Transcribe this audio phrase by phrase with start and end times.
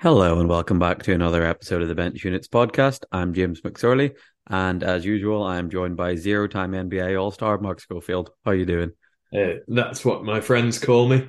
[0.00, 3.02] Hello and welcome back to another episode of the Bench Units podcast.
[3.10, 4.14] I'm James McSorley,
[4.46, 8.30] and as usual, I am joined by zero-time NBA All-Star Mark Schofield.
[8.44, 8.92] How are you doing?
[9.32, 11.28] Hey, that's what my friends call me.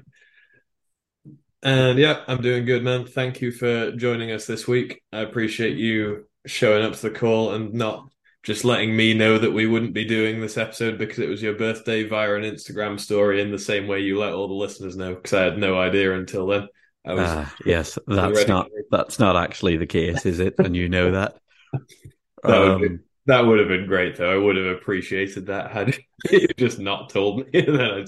[1.64, 3.08] And yeah, I'm doing good, man.
[3.08, 5.02] Thank you for joining us this week.
[5.12, 8.08] I appreciate you showing up to the call and not
[8.44, 11.56] just letting me know that we wouldn't be doing this episode because it was your
[11.56, 15.16] birthday via an Instagram story in the same way you let all the listeners know
[15.16, 16.68] because I had no idea until then.
[17.10, 20.56] I was Ah, yes, that's not that's not actually the case, is it?
[20.60, 21.38] And you know that.
[22.44, 24.32] That would, be, Um, that would have been great, though.
[24.34, 25.98] I would have appreciated that had
[26.32, 27.62] you just not told me.
[27.62, 28.08] then I'd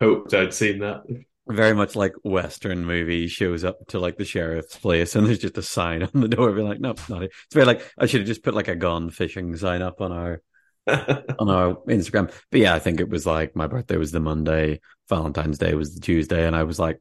[0.00, 1.02] hoped I'd seen that.
[1.48, 5.58] very much like Western movie shows up to like the sheriff's place, and there's just
[5.58, 8.20] a sign on the door, being like, "Nope, not it." It's very like I should
[8.20, 10.42] have just put like a gone fishing sign up on our
[10.86, 12.32] on our Instagram.
[12.50, 15.94] But yeah, I think it was like my birthday was the Monday, Valentine's Day was
[15.94, 17.00] the Tuesday, and I was like,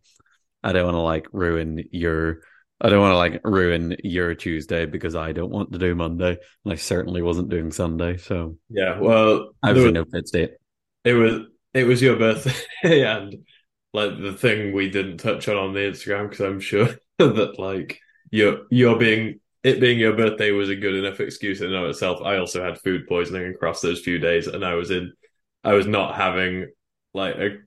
[0.63, 2.41] I don't want to like ruin your,
[2.81, 6.37] I don't want to like ruin your Tuesday because I don't want to do Monday,
[6.65, 10.51] and I certainly wasn't doing Sunday, so yeah, well, I was in no fit state.
[11.03, 11.41] It was
[11.73, 12.53] it was your birthday,
[13.07, 13.35] and
[13.93, 17.99] like the thing we didn't touch on on the Instagram because I'm sure that like
[18.31, 21.89] you're you're being it being your birthday was a good enough excuse in and of
[21.89, 22.21] itself.
[22.23, 25.13] I also had food poisoning across those few days, and I was in
[25.63, 26.67] I was not having
[27.13, 27.57] like a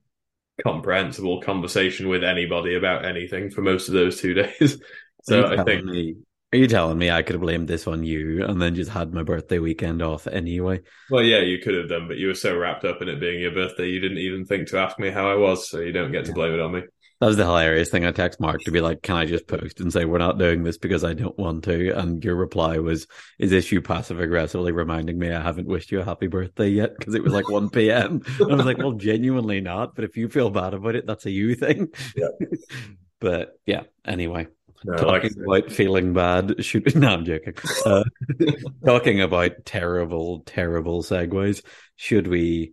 [0.62, 4.80] comprehensible conversation with anybody about anything for most of those two days.
[5.24, 6.16] So I think me,
[6.52, 9.14] are you telling me I could have blamed this on you and then just had
[9.14, 10.80] my birthday weekend off anyway?
[11.08, 13.40] well, yeah, you could have done, but you were so wrapped up in it being
[13.40, 16.12] your birthday, you didn't even think to ask me how I was, so you don't
[16.12, 16.82] get to blame it on me.
[17.22, 18.04] That was the hilarious thing.
[18.04, 20.64] I text Mark to be like, "Can I just post and say we're not doing
[20.64, 23.06] this because I don't want to?" And your reply was,
[23.38, 26.98] "Is this you passive aggressively reminding me I haven't wished you a happy birthday yet?"
[26.98, 28.22] Because it was like one p.m.
[28.40, 29.94] And I was like, "Well, genuinely not.
[29.94, 32.26] But if you feel bad about it, that's a you thing." Yeah.
[33.20, 33.84] but yeah.
[34.04, 34.48] Anyway,
[34.82, 36.64] No, talking like about feeling bad.
[36.64, 37.54] Should no, I'm joking.
[37.86, 38.02] Uh,
[38.84, 41.62] talking about terrible, terrible segues.
[41.94, 42.72] Should we?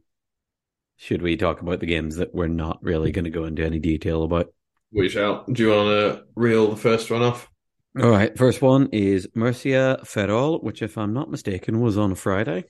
[1.02, 3.80] Should we talk about the games that we're not really going to go into any
[3.80, 4.54] detail about?
[4.92, 5.46] We shall.
[5.50, 7.50] Do you want to reel the first one off?
[7.98, 12.66] All right, first one is Murcia Ferrol, which, if I'm not mistaken, was on Friday.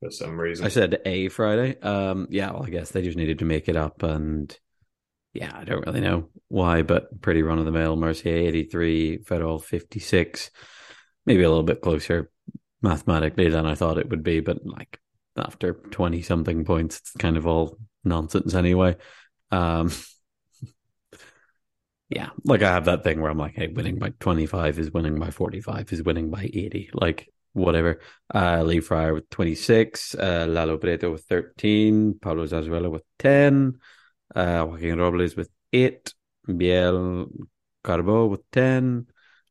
[0.00, 0.66] For some reason.
[0.66, 1.78] I said a Friday.
[1.78, 4.54] Um, yeah, well, I guess they just needed to make it up, and
[5.32, 7.94] yeah, I don't really know why, but pretty run of the mill.
[7.94, 10.50] Murcia 83, Ferrol 56,
[11.26, 12.28] maybe a little bit closer
[12.82, 14.98] mathematically than I thought it would be, but like
[15.38, 18.96] after 20 something points, it's kind of all nonsense anyway.
[19.50, 19.90] Um,
[22.08, 25.18] yeah, like I have that thing where I'm like, hey, winning by 25 is winning
[25.18, 26.90] by 45 is winning by 80.
[26.92, 28.00] Like, whatever.
[28.34, 33.78] Uh, Lee Fryer with 26, uh, Lalo Breto with 13, Pablo Zazuela with 10,
[34.34, 36.14] uh, Joaquin Robles with 8,
[36.56, 37.28] Biel
[37.82, 39.06] Carbo with 10,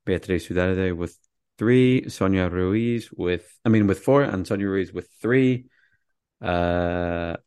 [0.06, 1.18] Beatriz Ciudadde with
[1.58, 5.66] 3, Sonia Ruiz with, I mean, with 4, and Sonia Ruiz with 3.
[6.42, 7.38] Uh,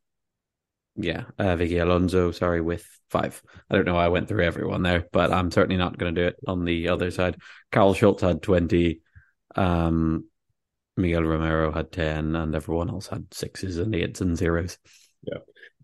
[0.96, 3.42] yeah, uh, Vicky Alonso, sorry, with five.
[3.70, 6.20] I don't know why I went through everyone there, but I'm certainly not going to
[6.20, 7.36] do it on the other side.
[7.72, 9.00] Carl Schultz had 20,
[9.56, 10.26] um,
[10.96, 14.78] Miguel Romero had 10, and everyone else had sixes and eights and zeros.
[15.22, 15.38] Yeah.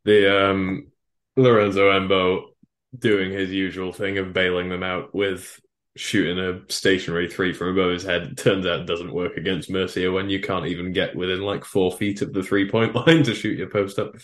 [0.05, 0.88] The um,
[1.37, 2.49] Lorenzo Embo
[2.97, 5.61] doing his usual thing of bailing them out with
[5.96, 8.36] shooting a stationary three from above his head.
[8.36, 11.92] Turns out it doesn't work against Murcia when you can't even get within like four
[11.92, 14.14] feet of the three point line to shoot your post up.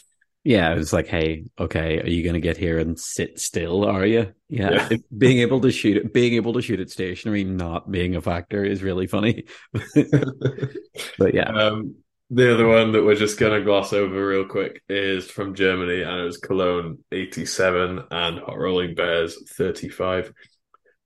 [0.45, 3.85] Yeah, it was like, hey, okay, are you going to get here and sit still?
[3.85, 4.33] Are you?
[4.49, 4.97] Yeah, Yeah.
[5.17, 8.65] Being able to shoot it, being able to shoot it stationary, not being a factor
[8.65, 9.45] is really funny.
[9.73, 11.95] but yeah, Um,
[12.31, 16.03] the other one that we're just going to gloss over real quick is from Germany,
[16.03, 20.33] and it was Cologne 87 and Hot Rolling Bears 35.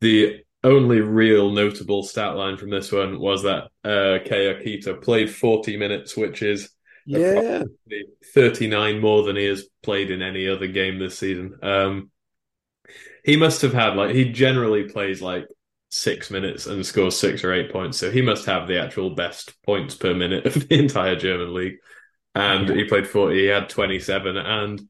[0.01, 5.31] The only real notable stat line from this one was that uh, Kei Akita played
[5.31, 6.71] 40 minutes, which is
[7.07, 7.63] yeah,
[8.35, 11.57] 39 more than he has played in any other game this season.
[11.63, 12.11] Um,
[13.25, 15.47] he must have had, like, he generally plays like
[15.89, 17.99] six minutes and scores six or eight points.
[17.99, 21.77] So he must have the actual best points per minute of the entire German league.
[22.35, 22.75] And Yeah.
[22.75, 24.37] he played 40, he had 27.
[24.37, 24.83] And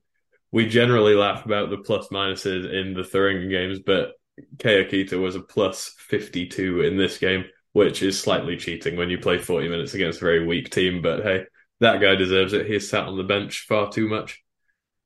[0.51, 4.13] we generally laugh about the plus minuses in the Thuringen games, but
[4.59, 9.19] Kei Akita was a plus 52 in this game, which is slightly cheating when you
[9.19, 11.03] play 40 minutes against a very weak team.
[11.03, 11.45] But hey,
[11.81, 12.67] that guy deserves it.
[12.67, 14.43] He's sat on the bench far too much.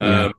[0.01, 0.27] Yeah.
[0.27, 0.33] Um,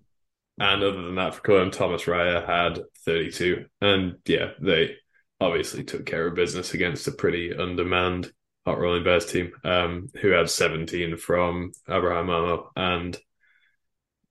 [0.59, 3.65] and other than that, for Cologne, Thomas Raya had 32.
[3.81, 4.95] And yeah, they
[5.39, 8.31] obviously took care of business against a pretty undermanned
[8.65, 13.17] Hot Rolling Bears team, um, who had 17 from Abraham Amo and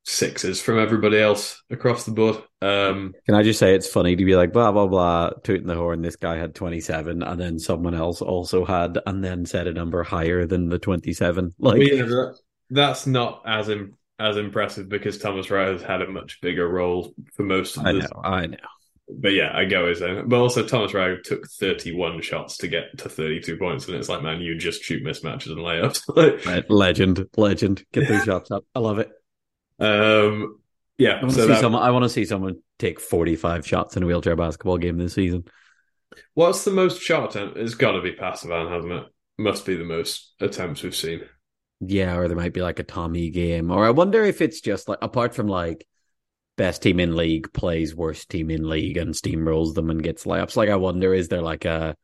[0.05, 2.37] sixes from everybody else across the board.
[2.63, 5.75] Um, Can I just say it's funny to be like blah blah blah, tooting the
[5.75, 6.03] horn.
[6.03, 9.73] This guy had twenty seven, and then someone else also had, and then said a
[9.73, 11.53] number higher than the twenty seven.
[11.59, 12.33] Like, yeah,
[12.71, 17.15] that's not as Im- as impressive because Thomas Wright has had a much bigger role
[17.35, 17.99] for most of I the.
[18.01, 18.57] know, I know.
[19.13, 20.29] But yeah, I go as in.
[20.29, 24.23] But also, Thomas Wright took 31 shots to get to 32 points, and it's like,
[24.23, 26.03] man, you just shoot mismatches and layups.
[26.47, 27.85] Like, legend, legend.
[27.93, 28.65] Get those shots up.
[28.75, 29.11] I love it.
[29.81, 30.61] Um,
[30.99, 31.19] yeah.
[31.19, 31.83] I want to So see that, someone.
[31.83, 35.15] I want to see someone take forty five shots in a wheelchair basketball game this
[35.15, 35.45] season.
[36.35, 37.57] what's the most shot attempt?
[37.57, 39.05] It's got to be Passivan, hasn't it?
[39.39, 41.23] Must be the most attempts we've seen.
[41.81, 44.89] Yeah, or there might be like a Tommy game, or I wonder if it's just
[44.89, 45.87] like apart from like
[46.57, 50.57] best team in league plays worst team in league and steamrolls them and gets layups.
[50.57, 51.97] Like I wonder, is there like a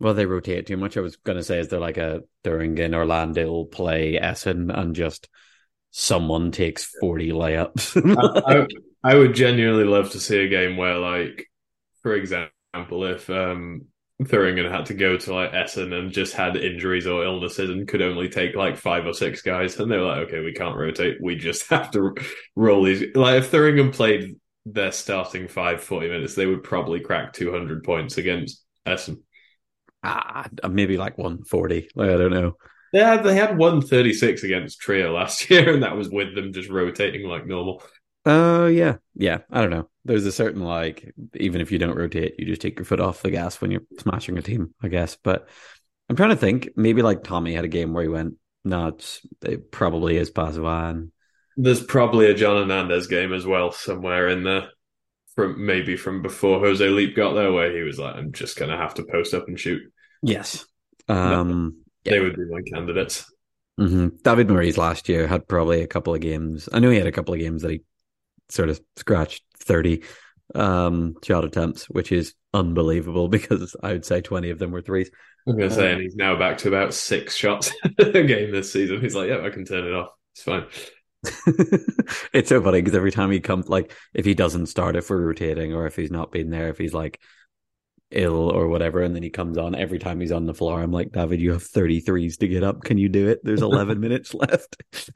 [0.00, 0.96] well they rotate too much?
[0.96, 5.28] I was gonna say, is there like a Thuringen or Lahn-Dill play Essen and just
[5.90, 7.96] someone takes forty layups?
[8.46, 8.66] I, I,
[9.04, 11.46] I would genuinely love to see a game where, like,
[12.02, 13.86] for example, if um,
[14.22, 18.02] Thuringen had to go to like Essen and just had injuries or illnesses and could
[18.02, 21.18] only take like five or six guys, and they were like, okay, we can't rotate,
[21.22, 22.14] we just have to
[22.56, 23.14] roll these.
[23.14, 24.36] Like, if Thuringen played
[24.66, 29.22] their starting five 40 minutes, they would probably crack 200 points against Essen.
[30.02, 31.88] ah, maybe like one forty.
[31.94, 32.56] Like, I don't know.
[32.92, 36.70] They had, they had 136 against Trier last year, and that was with them just
[36.70, 37.82] rotating like normal.
[38.24, 39.38] Uh, yeah, yeah.
[39.50, 39.88] I don't know.
[40.04, 43.22] There's a certain like, even if you don't rotate, you just take your foot off
[43.22, 45.16] the gas when you're smashing a team, I guess.
[45.16, 45.48] But
[46.08, 46.70] I'm trying to think.
[46.76, 49.20] Maybe like Tommy had a game where he went nuts.
[49.42, 51.10] It probably is Pasavan.
[51.56, 54.68] There's probably a John Hernandez game as well somewhere in there,
[55.34, 58.76] from maybe from before Jose Leap got there, where he was like, "I'm just gonna
[58.76, 59.82] have to post up and shoot."
[60.22, 60.64] Yes.
[61.08, 61.78] Um.
[62.08, 63.30] They would be my candidates.
[63.76, 66.68] hmm David Murray's last year had probably a couple of games.
[66.72, 67.82] I know he had a couple of games that he
[68.48, 70.02] sort of scratched 30
[70.54, 75.10] um shot attempts, which is unbelievable because I would say 20 of them were threes.
[75.46, 78.72] I'm gonna say, Uh, and he's now back to about six shots a game this
[78.72, 79.00] season.
[79.00, 80.10] He's like, "Yeah, I can turn it off.
[80.34, 80.66] It's fine."
[82.32, 85.26] it's so funny because every time he comes, like, if he doesn't start, if we're
[85.26, 87.20] rotating, or if he's not been there, if he's like
[88.10, 90.92] ill or whatever, and then he comes on, every time he's on the floor, I'm
[90.92, 92.82] like, David, you have 33s to get up.
[92.82, 93.40] Can you do it?
[93.42, 94.76] There's 11 minutes left.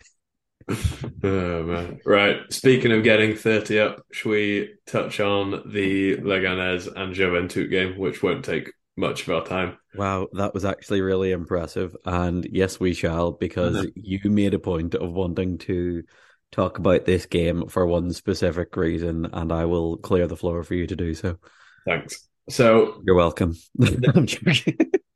[1.24, 2.00] Oh, man.
[2.06, 2.40] Right.
[2.52, 8.22] Speaking of getting 30 up, should we touch on the Leganés and Juventud game, which
[8.22, 9.76] won't take much of our time?
[9.96, 11.96] Wow, that was actually really impressive.
[12.04, 16.04] And yes, we shall, because you made a point of wanting to
[16.52, 20.74] talk about this game for one specific reason, and I will clear the floor for
[20.74, 21.38] you to do so.
[21.86, 22.28] Thanks.
[22.52, 23.56] So You're welcome.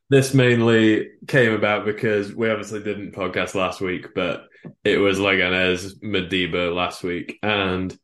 [0.09, 4.47] This mainly came about because we obviously didn't podcast last week, but
[4.85, 7.97] it was Leganés Mediba last week, and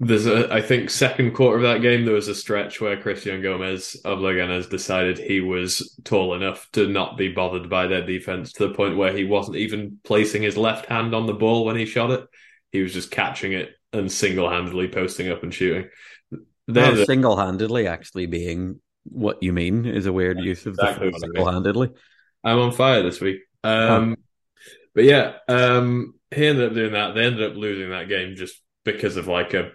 [0.00, 3.42] there's a I think second quarter of that game there was a stretch where Christian
[3.42, 8.54] Gomez of Leganés decided he was tall enough to not be bothered by their defense
[8.54, 11.76] to the point where he wasn't even placing his left hand on the ball when
[11.76, 12.26] he shot it.
[12.72, 15.90] He was just catching it and single handedly posting up and shooting.
[16.66, 21.10] They're the- single handedly actually being what you mean is a weird use of exactly
[21.10, 21.20] the I mean.
[21.20, 21.90] single handedly.
[22.42, 23.40] I'm on fire this week.
[23.62, 24.16] Um,
[24.94, 27.14] But yeah, um, he ended up doing that.
[27.14, 29.72] They ended up losing that game just because of like a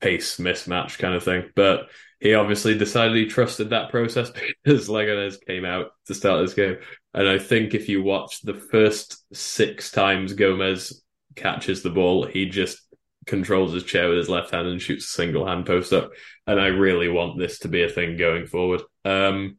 [0.00, 1.50] pace mismatch kind of thing.
[1.54, 1.88] But
[2.20, 4.30] he obviously decided he trusted that process
[4.64, 6.78] because Leganes came out to start this game.
[7.14, 11.02] And I think if you watch the first six times Gomez
[11.36, 12.80] catches the ball, he just
[13.26, 16.10] controls his chair with his left hand and shoots a single hand post up.
[16.46, 18.82] And I really want this to be a thing going forward.
[19.04, 19.58] Um,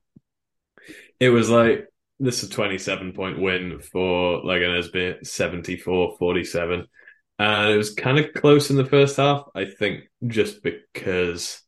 [1.20, 1.88] it was like
[2.20, 6.88] this is a 27 point win for Leganes, 74 47.
[7.39, 11.62] And it was kind of close in the first half, I think, just because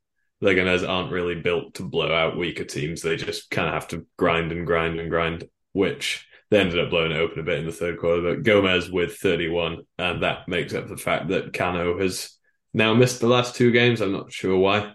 [0.44, 3.02] Leganes aren't really built to blow out weaker teams.
[3.02, 6.90] They just kind of have to grind and grind and grind, which they ended up
[6.90, 8.22] blowing it open a bit in the third quarter.
[8.22, 12.32] But Gomez with 31, and that makes up the fact that Cano has
[12.74, 14.02] now missed the last two games.
[14.02, 14.94] I'm not sure why.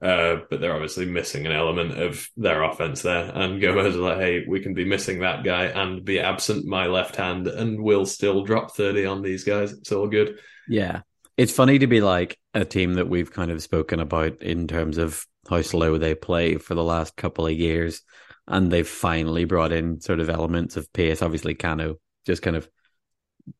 [0.00, 3.30] Uh, but they're obviously missing an element of their offense there.
[3.34, 6.86] And Gomez is like, hey, we can be missing that guy and be absent my
[6.86, 9.72] left hand, and we'll still drop 30 on these guys.
[9.72, 10.38] It's all good.
[10.68, 11.00] Yeah.
[11.36, 14.98] It's funny to be like a team that we've kind of spoken about in terms
[14.98, 18.02] of how slow they play for the last couple of years.
[18.48, 21.22] And they've finally brought in sort of elements of pace.
[21.22, 22.68] Obviously, Cano just kind of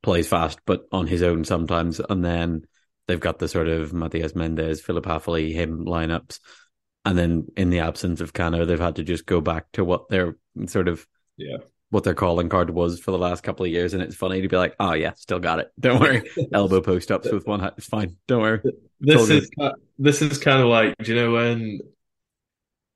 [0.02, 2.00] plays fast, but on his own sometimes.
[2.00, 2.62] And then
[3.08, 6.38] they've got the sort of Matias Mendez, Philip Haffley, him lineups.
[7.04, 10.08] And then in the absence of Cano, they've had to just go back to what
[10.08, 11.58] their sort of Yeah.
[11.90, 14.48] what their calling card was for the last couple of years, and it's funny to
[14.48, 15.70] be like, "Oh yeah, still got it.
[15.78, 18.16] Don't worry." Elbow post ups with one hand, it's fine.
[18.26, 18.60] Don't worry.
[18.98, 19.50] This is
[19.98, 21.78] this is kind of like, do you know when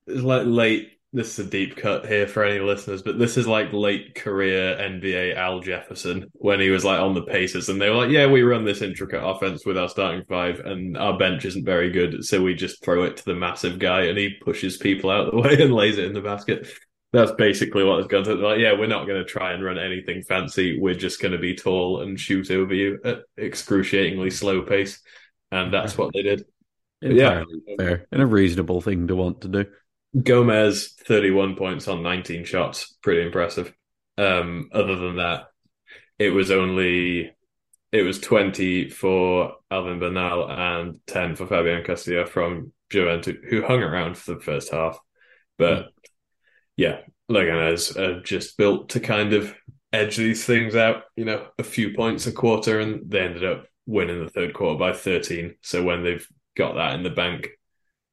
[0.08, 0.98] it's like late?
[1.12, 4.76] This is a deep cut here for any listeners, but this is like late career
[4.78, 8.26] NBA Al Jefferson when he was like on the Pacers, and they were like, "Yeah,
[8.26, 12.24] we run this intricate offense with our starting five, and our bench isn't very good,
[12.24, 15.32] so we just throw it to the massive guy, and he pushes people out of
[15.32, 16.68] the way and lays it in the basket."
[17.12, 18.60] That's basically what it's going to like.
[18.60, 20.78] Yeah, we're not going to try and run anything fancy.
[20.78, 25.00] We're just going to be tall and shoot over you at excruciatingly slow pace,
[25.50, 26.44] and that's what they did.
[27.02, 29.66] Entirely yeah, fair and a reasonable thing to want to do.
[30.20, 33.72] Gomez, thirty-one points on nineteen shots, pretty impressive.
[34.18, 35.44] Um, other than that,
[36.18, 37.32] it was only
[37.92, 43.82] it was twenty for Alvin Bernal and ten for Fabian Castilla from Juventus, who hung
[43.82, 44.98] around for the first half,
[45.58, 45.86] but.
[45.86, 45.88] Mm
[46.80, 47.00] yeah,
[47.30, 49.54] Leganes are just built to kind of
[49.92, 53.66] edge these things out, you know, a few points a quarter, and they ended up
[53.84, 55.56] winning the third quarter by 13.
[55.60, 56.26] So when they've
[56.56, 57.50] got that in the bank,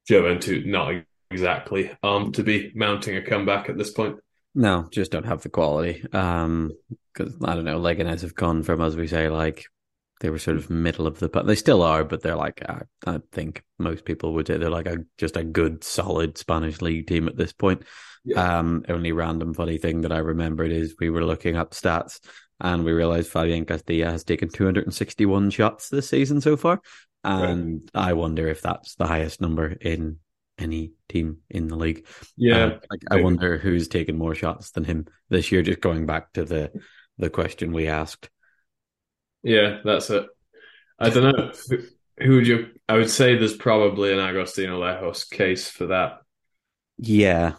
[0.06, 4.16] Juventus not exactly armed to be mounting a comeback at this point.
[4.54, 6.04] No, just don't have the quality.
[6.12, 6.72] Um,
[7.12, 9.66] because I don't know, Leganes have gone from, as we say, like
[10.20, 12.82] they were sort of middle of the, but they still are, but they're like, I,
[13.06, 17.06] I think most people would say they're like a just a good, solid Spanish league
[17.06, 17.82] team at this point.
[18.24, 18.58] Yeah.
[18.58, 22.20] Um, only random funny thing that I remembered is we were looking up stats
[22.60, 26.80] and we realized Fabian Castilla has taken 261 shots this season so far.
[27.24, 28.08] And right.
[28.08, 30.18] I wonder if that's the highest number in
[30.58, 32.06] any team in the league.
[32.36, 32.64] Yeah.
[32.64, 36.32] Um, like, I wonder who's taken more shots than him this year, just going back
[36.34, 36.72] to the,
[37.18, 38.30] the question we asked.
[39.42, 40.26] Yeah, that's it.
[40.98, 41.52] I don't know.
[41.68, 41.78] who,
[42.18, 42.68] who would you?
[42.88, 46.18] I would say there's probably an Agustin Alejos case for that.
[46.98, 47.52] Yeah,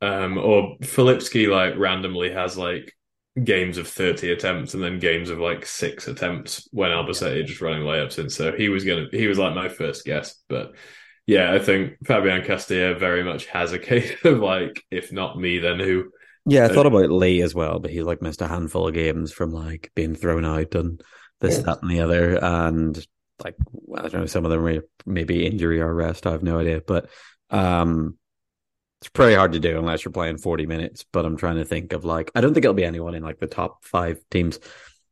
[0.00, 2.94] um, or Filipski like randomly has like
[3.42, 7.46] games of 30 attempts and then games of like six attempts when Albacete yeah.
[7.46, 8.30] just running layups in.
[8.30, 10.34] So he was gonna he was like my first guess.
[10.48, 10.74] But
[11.28, 15.58] yeah, I think Fabian Castilla very much has a case of like, if not me,
[15.58, 16.10] then who?
[16.46, 19.30] Yeah, I thought about Lee as well, but he's like missed a handful of games
[19.30, 21.02] from like being thrown out and
[21.40, 21.64] this, yeah.
[21.64, 22.42] that, and the other.
[22.42, 23.06] And
[23.44, 23.56] like
[23.94, 26.80] I don't know, some of them may, maybe injury or rest, I have no idea.
[26.80, 27.10] But
[27.50, 28.16] um
[29.02, 31.04] it's pretty hard to do unless you're playing 40 minutes.
[31.12, 33.38] But I'm trying to think of like, I don't think it'll be anyone in like
[33.38, 34.58] the top five teams.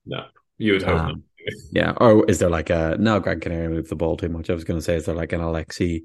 [0.06, 0.25] No,
[0.56, 0.99] you would hope.
[0.99, 1.25] Um,
[1.72, 1.92] yeah.
[1.96, 4.50] Or is there like a, no, Gran Canaria moved the ball too much.
[4.50, 6.02] I was going to say, is there like an Alexi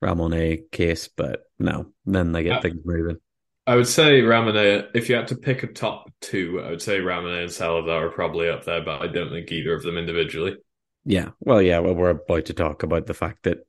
[0.00, 1.08] Ramone case?
[1.08, 3.18] But no, then they get uh, things moving.
[3.66, 7.00] I would say Ramone, if you had to pick a top two, I would say
[7.00, 10.56] Ramone and Salazar are probably up there, but I don't think either of them individually.
[11.04, 11.30] Yeah.
[11.40, 11.78] Well, yeah.
[11.78, 13.66] Well, we're about to talk about the fact that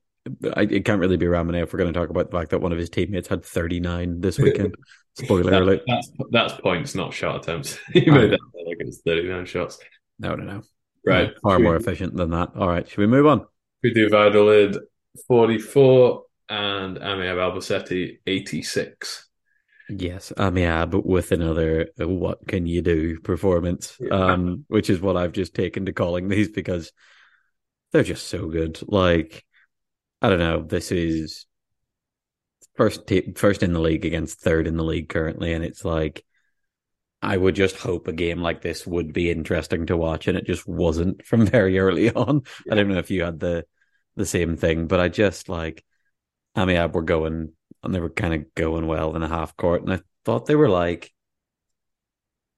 [0.54, 2.60] I, it can't really be Ramone if we're going to talk about the fact that
[2.60, 4.74] one of his teammates had 39 this weekend.
[5.14, 5.82] Spoiler that, alert.
[5.86, 7.78] That's, that's points, not shot attempts.
[7.92, 9.78] he made that like it was 39 shots.
[10.18, 10.62] No, no, no.
[11.06, 11.32] Right.
[11.42, 12.50] Far more efficient than that.
[12.56, 12.88] All right.
[12.88, 13.46] Should we move on?
[13.82, 14.76] We do Valladolid
[15.28, 19.28] 44 and Amiab Albacete 86.
[19.88, 24.32] Yes, Amiab with another uh, what can you do performance, yeah.
[24.32, 26.90] um, which is what I've just taken to calling these because
[27.92, 28.80] they're just so good.
[28.88, 29.44] Like
[30.20, 30.62] I don't know.
[30.62, 31.46] This is
[32.74, 36.24] first t- first in the league against third in the league currently, and it's like
[37.22, 40.46] I would just hope a game like this would be interesting to watch, and it
[40.46, 42.42] just wasn't from very early on.
[42.66, 42.72] Yeah.
[42.72, 43.64] I don't know if you had the
[44.16, 45.84] the same thing, but I just like
[46.56, 49.92] Amiab were going and they were kind of going well in a half court, and
[49.92, 51.12] I thought they were like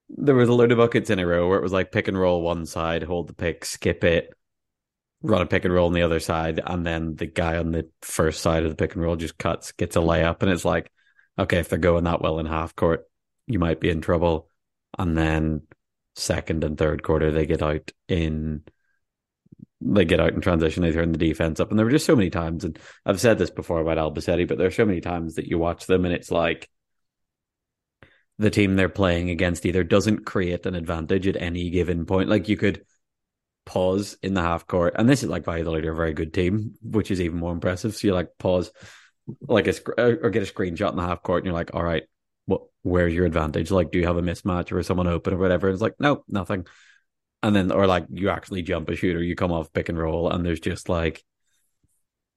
[0.09, 2.19] there was a load of buckets in a row where it was like pick and
[2.19, 4.33] roll one side, hold the pick, skip it,
[5.23, 7.89] run a pick and roll on the other side, and then the guy on the
[8.03, 10.91] first side of the pick and roll just cuts, gets a layup, and it's like,
[11.39, 13.08] okay, if they're going that well in half court,
[13.49, 14.49] you might be in trouble.
[14.99, 15.63] And then
[16.15, 18.63] second and third quarter, they get out in
[19.81, 21.71] they get out in transition, they turn the defense up.
[21.71, 22.77] And there were just so many times, and
[23.07, 25.87] I've said this before about Albacete, but there are so many times that you watch
[25.87, 26.69] them and it's like
[28.39, 32.29] the team they're playing against either doesn't create an advantage at any given point.
[32.29, 32.85] Like you could
[33.67, 36.75] pause in the half court, and this is like Valladolid are a very good team,
[36.83, 37.95] which is even more impressive.
[37.95, 38.71] So you like pause,
[39.43, 42.05] like a or get a screenshot in the half court, and you're like, all right,
[42.49, 42.63] what?
[42.83, 43.71] Where's your advantage?
[43.71, 45.69] Like, do you have a mismatch or someone open or whatever?
[45.69, 46.67] It's like, no, nothing.
[47.43, 50.31] And then, or like you actually jump a shooter, you come off pick and roll,
[50.31, 51.23] and there's just like,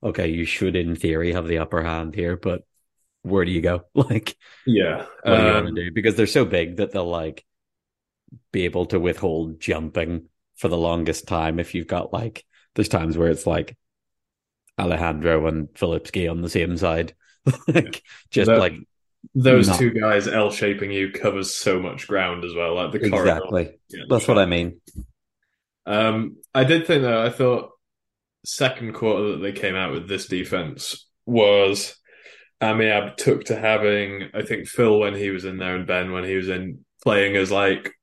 [0.03, 2.63] okay, you should in theory have the upper hand here, but
[3.21, 3.85] where do you go?
[3.95, 4.35] Like,
[4.67, 5.91] yeah, what do you want to um, do?
[5.91, 7.45] Because they're so big that they'll like
[8.51, 10.27] be able to withhold jumping
[10.57, 13.77] for the longest time if you've got like there's times where it's like
[14.79, 17.13] Alejandro and Filipski on the same side.
[17.67, 18.73] like just that, like
[19.35, 22.75] those not- two guys L shaping you covers so much ground as well.
[22.75, 23.31] Like the corridor.
[23.37, 23.79] exactly.
[23.89, 24.81] Yeah, That's what I mean.
[25.85, 27.23] Um, I did think though.
[27.23, 27.71] I thought
[28.45, 31.95] second quarter that they came out with this defense was
[32.61, 34.29] Amiab took to having.
[34.33, 37.35] I think Phil when he was in there and Ben when he was in playing
[37.35, 37.93] as like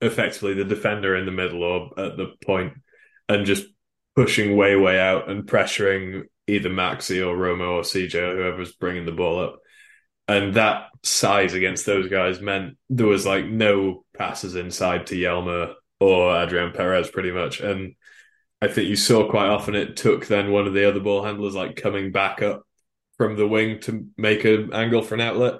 [0.00, 2.74] effectively the defender in the middle or at the point
[3.28, 3.64] and just
[4.16, 9.06] pushing way way out and pressuring either Maxi or Romo or CJ or whoever's bringing
[9.06, 9.60] the ball up.
[10.28, 15.74] And that size against those guys meant there was like no passes inside to Yelmer
[16.00, 17.60] or Adrian Perez pretty much.
[17.60, 17.94] And
[18.60, 21.54] I think you saw quite often it took then one of the other ball handlers
[21.54, 22.62] like coming back up
[23.16, 25.54] from the wing to make an angle for an outlet.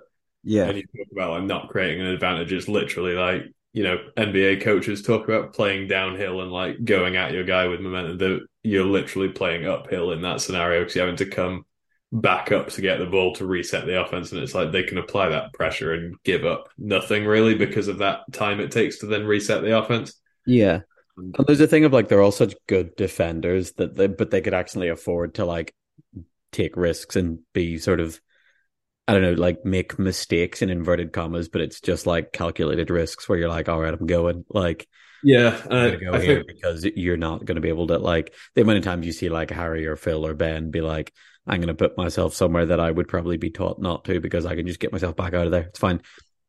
[0.45, 0.65] Yeah.
[0.65, 2.53] And you talk about like not creating an advantage.
[2.53, 7.33] It's literally like, you know, NBA coaches talk about playing downhill and like going at
[7.33, 8.19] your guy with momentum.
[8.19, 11.65] That You're literally playing uphill in that scenario because you're having to come
[12.13, 14.33] back up to get the ball to reset the offense.
[14.33, 17.99] And it's like they can apply that pressure and give up nothing really because of
[17.99, 20.15] that time it takes to then reset the offense.
[20.47, 20.81] Yeah.
[21.39, 24.41] And there's a thing of like they're all such good defenders that they but they
[24.41, 25.75] could actually afford to like
[26.53, 28.21] take risks and be sort of
[29.09, 33.29] I don't know, like make mistakes in inverted commas, but it's just like calculated risks
[33.29, 34.45] where you're like, all right, I'm going.
[34.51, 34.89] Like
[35.23, 35.61] Yeah.
[35.71, 38.35] I'm Uh, gonna go I here think, because you're not gonna be able to like
[38.55, 41.13] the amount of times you see like Harry or Phil or Ben be like,
[41.47, 44.55] I'm gonna put myself somewhere that I would probably be taught not to because I
[44.57, 45.63] can just get myself back out of there.
[45.65, 46.03] It's fine.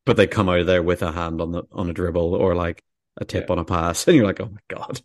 [0.05, 2.55] But they come out of there with a hand on the on a dribble or
[2.55, 2.83] like
[3.17, 5.01] a tip on a pass, and you're like, oh my god.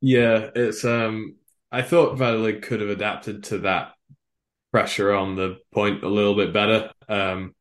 [0.00, 1.36] yeah, it's, um,
[1.72, 3.92] I thought Valladolid could have adapted to that
[4.72, 6.90] pressure on the point a little bit better.
[7.08, 7.54] Um,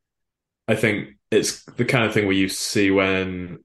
[0.68, 3.60] I think it's the kind of thing where you see when,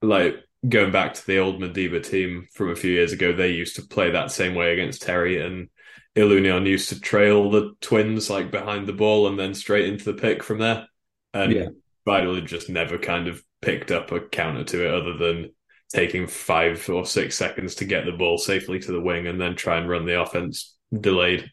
[0.00, 0.36] like,
[0.68, 3.82] going back to the old Madiba team from a few years ago, they used to
[3.82, 5.68] play that same way against Terry, and
[6.16, 10.20] Ilunion used to trail the twins like behind the ball and then straight into the
[10.20, 10.86] pick from there.
[11.32, 11.68] And Yeah.
[12.04, 15.50] Valladolid just never kind of picked up a counter to it other than
[15.92, 19.54] taking five or six seconds to get the ball safely to the wing and then
[19.54, 21.50] try and run the offense delayed.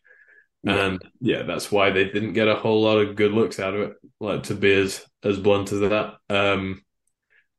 [0.63, 0.85] Yeah.
[0.85, 3.81] And yeah, that's why they didn't get a whole lot of good looks out of
[3.81, 3.93] it.
[4.19, 6.15] Like to be as as blunt as that.
[6.29, 6.83] Um,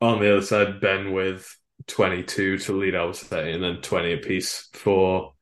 [0.01, 4.69] on the other side, Ben with twenty two to lead Albacete and then twenty apiece
[4.75, 5.33] for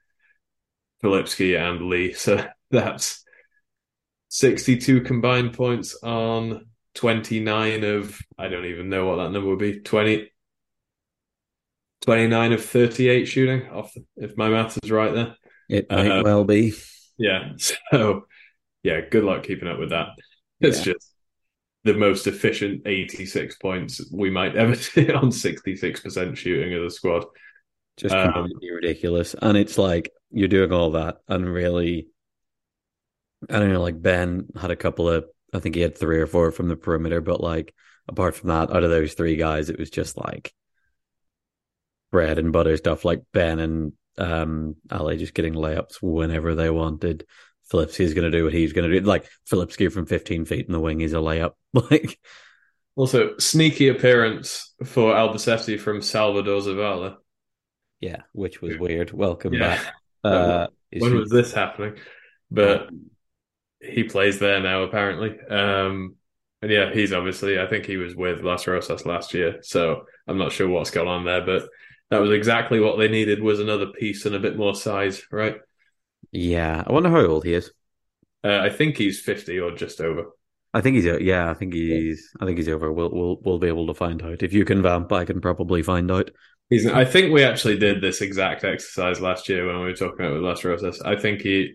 [1.03, 2.13] Filipski and Lee.
[2.17, 3.25] So that's
[4.29, 9.49] sixty two combined points on twenty nine of I don't even know what that number
[9.49, 10.31] would be 20,
[12.03, 13.69] 29 of thirty eight shooting.
[13.71, 15.37] Off if my math is right there.
[15.69, 16.75] It might Uh, well be.
[17.19, 17.53] Yeah.
[17.91, 18.27] So,
[18.83, 20.09] yeah, good luck keeping up with that.
[20.61, 20.93] It's Yeah.
[20.95, 21.13] just
[21.85, 27.25] the most efficient 86 points we might ever see on 66% shooting of the squad.
[27.97, 29.35] Just Um, completely ridiculous.
[29.41, 32.09] And it's like you're doing all that and really
[33.49, 36.27] I don't know, like Ben had a couple of I think he had three or
[36.27, 37.75] four from the perimeter, but like
[38.09, 40.53] apart from that, out of those three guys, it was just like
[42.11, 47.27] bread and butter stuff like Ben and um Ali just getting layups whenever they wanted.
[47.73, 49.01] Filipski's gonna do what he's gonna do.
[49.01, 51.53] Like Filipski from fifteen feet in the wing is a layup.
[51.75, 52.19] Like
[52.97, 57.17] Also, sneaky appearance for Albacete from Salvador Zavala.
[58.01, 59.13] yeah, which was weird.
[59.13, 59.77] Welcome Yeah.
[59.77, 59.95] back.
[60.31, 61.97] Uh When was this happening?
[62.51, 62.91] But
[63.81, 65.39] he plays there now, apparently.
[65.51, 66.17] Um,
[66.63, 69.59] and yeah, he's obviously, I think he was with Las Rosas last year.
[69.63, 71.69] So I'm not sure what's going on there, but
[72.11, 75.57] that was exactly what they needed was another piece and a bit more size, right?
[76.33, 77.71] Yeah, I wonder how old he is.
[78.45, 80.27] Uh, I think he's 50 or just over.
[80.75, 82.93] I think he's o- yeah, I think he's I think he's over.
[82.93, 84.43] We'll we'll we'll be able to find out.
[84.43, 86.31] If you can vamp, I can probably find out.
[86.71, 90.21] He's, I think we actually did this exact exercise last year when we were talking
[90.27, 91.01] about with Las Rosas.
[91.01, 91.75] I think he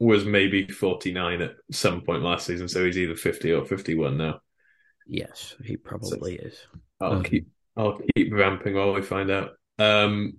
[0.00, 2.68] was maybe 49 at some point last season.
[2.68, 4.40] So he's either 50 or 51 now.
[5.06, 6.58] Yes, he probably is.
[7.00, 9.50] I'll Um, keep I'll keep vamping while we find out.
[9.78, 10.38] Um,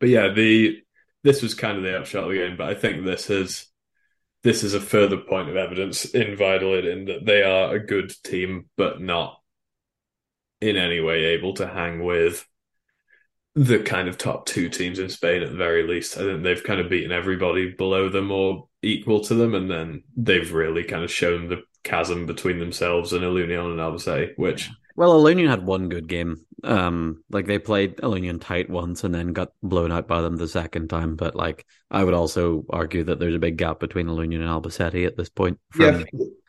[0.00, 0.80] but yeah, the
[1.22, 2.56] this was kind of the upshot of the game.
[2.56, 3.66] But I think this is
[4.42, 8.12] this is a further point of evidence in Valladolid in that they are a good
[8.24, 9.40] team, but not
[10.60, 12.46] in any way able to hang with
[13.54, 16.16] the kind of top two teams in Spain at the very least.
[16.16, 20.02] I think they've kind of beaten everybody below them or equal to them, and then
[20.16, 25.20] they've really kind of shown the chasm between themselves and Ilunion and Albacete, which Well,
[25.22, 26.46] Ilunion had one good game.
[26.62, 30.48] Um, like they played Ilunion tight once and then got blown out by them the
[30.48, 31.14] second time.
[31.16, 35.06] But like, I would also argue that there's a big gap between Ilunion and Albacete
[35.06, 35.58] at this point.
[35.70, 36.06] From,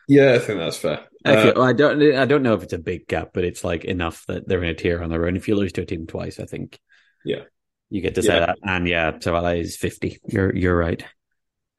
[0.08, 1.06] yeah, I think that's fair.
[1.26, 3.84] I, Uh, I don't, I don't know if it's a big gap, but it's like
[3.84, 5.36] enough that they're in a tier on their own.
[5.36, 6.80] If you lose to a team twice, I think,
[7.26, 7.44] Yeah.
[7.90, 8.46] you get to say Yeah.
[8.48, 8.58] that.
[8.64, 10.20] And yeah, Zavala is fifty.
[10.28, 11.04] You're you're right.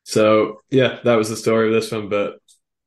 [0.04, 2.09] So yeah, that was the story of this one.
[2.09, 2.37] But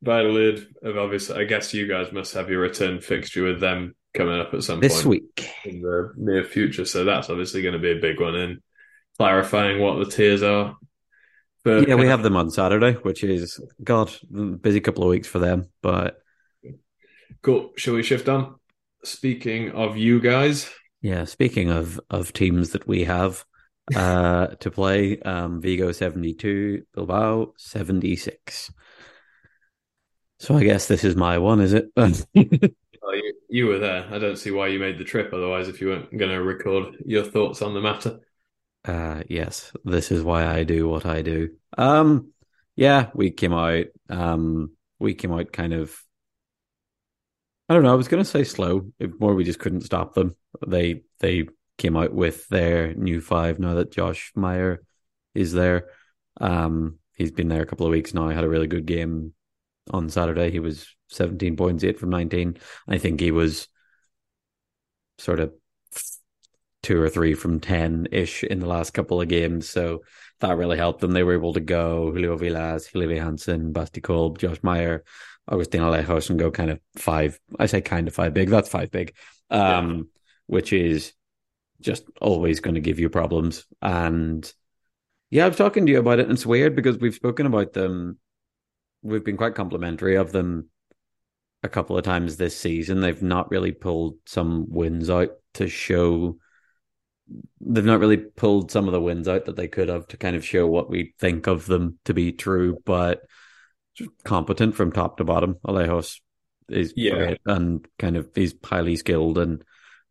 [0.01, 1.41] Valladolid have obviously.
[1.41, 4.79] I guess you guys must have your return fixture with them coming up at some
[4.79, 5.49] this point week.
[5.65, 6.85] in the near future.
[6.85, 8.59] So that's obviously going to be a big one in
[9.17, 10.77] clarifying what the tiers are.
[11.65, 14.09] But Yeah, we have them on Saturday, which is God
[14.61, 15.67] busy couple of weeks for them.
[15.81, 16.17] But
[17.41, 17.71] cool.
[17.75, 18.55] Shall we shift on?
[19.03, 20.69] Speaking of you guys,
[21.01, 23.45] yeah, speaking of of teams that we have
[23.95, 28.71] uh to play, um Vigo seventy two, Bilbao seventy six.
[30.39, 31.89] So I guess this is my one, is it?
[31.95, 34.07] well, you, you were there.
[34.09, 35.33] I don't see why you made the trip.
[35.33, 38.19] Otherwise, if you weren't going to record your thoughts on the matter.
[38.85, 41.49] Uh, yes, this is why I do what I do.
[41.77, 42.31] Um,
[42.77, 43.87] yeah, we came out.
[44.09, 46.01] Um, we came out kind of.
[47.69, 47.91] I don't know.
[47.91, 50.35] I was going to say slow, more we just couldn't stop them.
[50.65, 54.83] They they came out with their new five now that Josh Meyer
[55.35, 55.89] is there.
[56.41, 58.27] Um, he's been there a couple of weeks now.
[58.29, 59.33] Had a really good game
[59.91, 60.49] on Saturday.
[60.49, 62.57] He was seventeen points, eight from nineteen.
[62.87, 63.67] I think he was
[65.19, 65.53] sort of
[66.81, 69.67] two or three from 10 ish in the last couple of games.
[69.67, 69.99] So
[70.39, 71.11] that really helped them.
[71.11, 75.03] They were able to go Julio Vilas, Hilary Hansen, Basti Kolb, Josh Meyer,
[75.51, 77.39] Agustin Alejos, and go kind of five.
[77.57, 78.49] I say kind of five big.
[78.49, 79.15] That's five big,
[79.49, 80.01] um, yeah.
[80.47, 81.13] which is
[81.81, 83.65] just always going to give you problems.
[83.81, 84.51] And
[85.29, 86.23] yeah, I was talking to you about it.
[86.23, 88.19] And it's weird because we've spoken about them.
[89.01, 90.69] We've been quite complimentary of them
[91.63, 92.99] a couple of times this season.
[92.99, 96.37] They've not really pulled some wins out to show
[97.61, 100.35] they've not really pulled some of the wins out that they could have to kind
[100.35, 103.21] of show what we think of them to be true, but
[104.23, 105.57] competent from top to bottom.
[105.65, 106.19] Alejos
[106.69, 107.15] is yeah.
[107.15, 109.63] great and kind of he's highly skilled and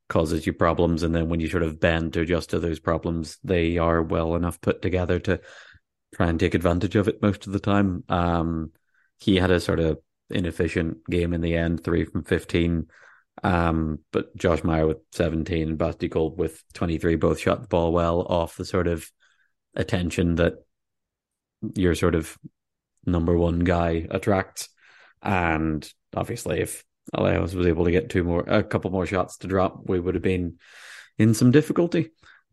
[0.09, 1.03] causes you problems.
[1.03, 4.35] And then when you sort of bend to adjust to those problems, they are well
[4.35, 5.41] enough put together to
[6.15, 8.05] try and take advantage of it most of the time.
[8.09, 8.73] Um,
[9.19, 9.99] he had a sort of
[10.31, 12.87] inefficient game in the end, three from 15
[13.43, 17.93] um, but Josh Meyer with 17 and Basti Kolb with 23 both shot the ball
[17.93, 19.11] well off the sort of
[19.75, 20.55] attention that
[21.75, 22.37] your sort of
[23.05, 24.69] number one guy attracts.
[25.23, 26.85] And obviously, if
[27.15, 30.15] Alejos was able to get two more, a couple more shots to drop, we would
[30.15, 30.59] have been
[31.19, 32.11] in some difficulty.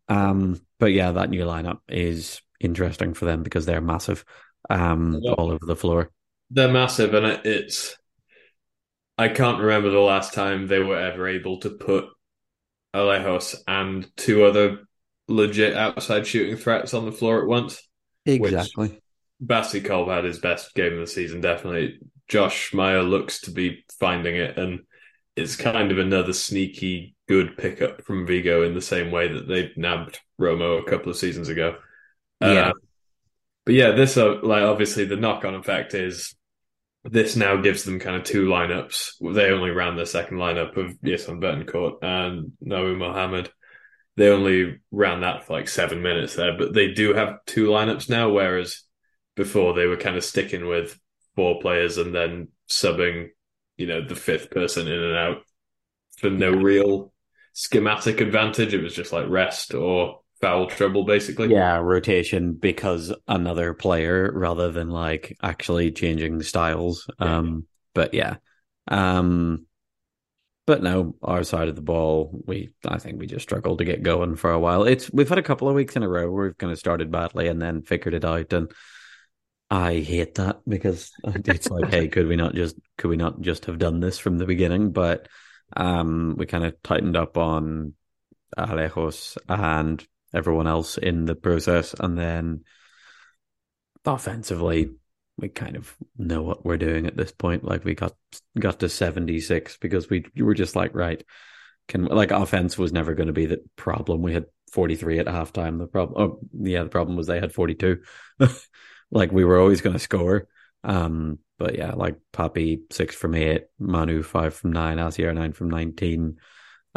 [0.08, 4.24] Um, but yeah, that new lineup is interesting for them because they're massive,
[4.70, 6.10] um, all over the floor.
[6.50, 7.96] They're massive, and it's
[9.18, 12.06] I can't remember the last time they were ever able to put
[12.94, 14.80] Alejos and two other
[15.28, 17.82] legit outside shooting threats on the floor at once.
[18.26, 19.00] Exactly.
[19.40, 21.98] Basti Kolb had his best game of the season, definitely.
[22.28, 24.80] Josh Meyer looks to be finding it, and
[25.36, 29.72] it's kind of another sneaky good pickup from Vigo in the same way that they
[29.76, 31.76] nabbed Romo a couple of seasons ago.
[32.40, 32.68] Yeah.
[32.68, 32.72] Uh,
[33.64, 36.34] but yeah, this uh, like obviously the knock on effect is
[37.04, 39.34] this now gives them kind of two lineups.
[39.34, 43.50] They only ran their second lineup of Jason Betancourt and Nabu Mohammed.
[44.16, 48.08] They only ran that for like seven minutes there, but they do have two lineups
[48.08, 48.82] now, whereas
[49.36, 50.98] before they were kind of sticking with
[51.36, 53.28] four players and then subbing,
[53.76, 55.42] you know, the fifth person in and out
[56.16, 57.12] for no real
[57.52, 58.74] schematic advantage.
[58.74, 61.48] It was just like rest or foul trouble basically.
[61.48, 67.08] Yeah, rotation because another player rather than like actually changing styles.
[67.20, 67.36] Yeah.
[67.36, 68.36] Um but yeah.
[68.88, 69.66] Um
[70.66, 74.02] but no, our side of the ball, we I think we just struggled to get
[74.02, 74.84] going for a while.
[74.84, 77.10] It's we've had a couple of weeks in a row where we've kind of started
[77.10, 78.70] badly and then figured it out and
[79.70, 83.66] I hate that because it's like, hey, could we not just could we not just
[83.66, 84.92] have done this from the beginning?
[84.92, 85.28] But
[85.76, 87.94] um we kind of tightened up on
[88.56, 91.94] Alejos and everyone else in the process.
[91.98, 92.64] And then
[94.04, 94.90] offensively,
[95.38, 97.64] we kind of know what we're doing at this point.
[97.64, 98.14] Like we got
[98.58, 101.22] got to seventy six because we were just like right,
[101.88, 104.22] can like offense was never going to be the problem.
[104.22, 105.78] We had forty three at halftime.
[105.78, 108.02] The problem, oh yeah, the problem was they had forty two.
[109.10, 110.48] like we were always going to score.
[110.84, 115.70] Um, but yeah, like Papi six from eight, Manu five from nine, Asier nine from
[115.70, 116.36] nineteen,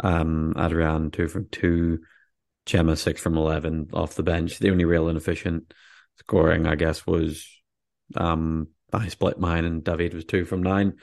[0.02, 2.00] um, Adrian two from two,
[2.66, 4.58] Chema six from eleven off the bench.
[4.58, 5.72] The only real inefficient
[6.18, 7.46] scoring, I guess, was
[8.16, 10.94] um I split mine and David was two from nine,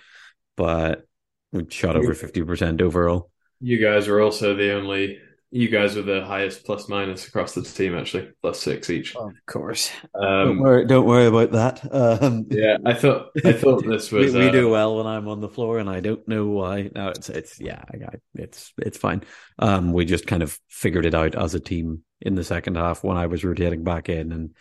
[0.56, 1.08] but
[1.52, 3.32] we shot over fifty percent overall.
[3.60, 7.62] You guys were also the only you guys were the highest plus minus across the
[7.62, 9.16] team, actually, plus six each.
[9.16, 9.92] Of course.
[10.14, 11.94] Um, don't worry, don't worry about that.
[11.94, 14.34] Um, yeah, I thought I thought this was.
[14.34, 16.90] we, we uh, do well when I'm on the floor, and I don't know why.
[16.94, 19.24] No, it's it's yeah, I, it's it's fine.
[19.58, 23.04] Um, we just kind of figured it out as a team in the second half
[23.04, 24.56] when I was rotating back in, and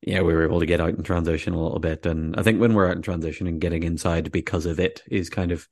[0.00, 2.06] yeah, we were able to get out in transition a little bit.
[2.06, 5.28] And I think when we're out in transition and getting inside because of it is
[5.28, 5.66] kind of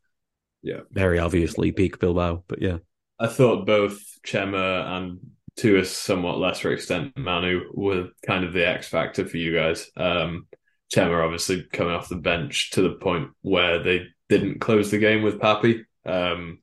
[0.62, 2.42] yeah very obviously peak Bilbao.
[2.48, 2.78] But yeah,
[3.22, 5.20] I thought both Chema and
[5.58, 9.88] to a somewhat lesser extent Manu were kind of the X factor for you guys.
[9.96, 10.48] Um,
[10.92, 15.22] Chema obviously coming off the bench to the point where they didn't close the game
[15.22, 15.84] with Papi.
[16.04, 16.58] Um,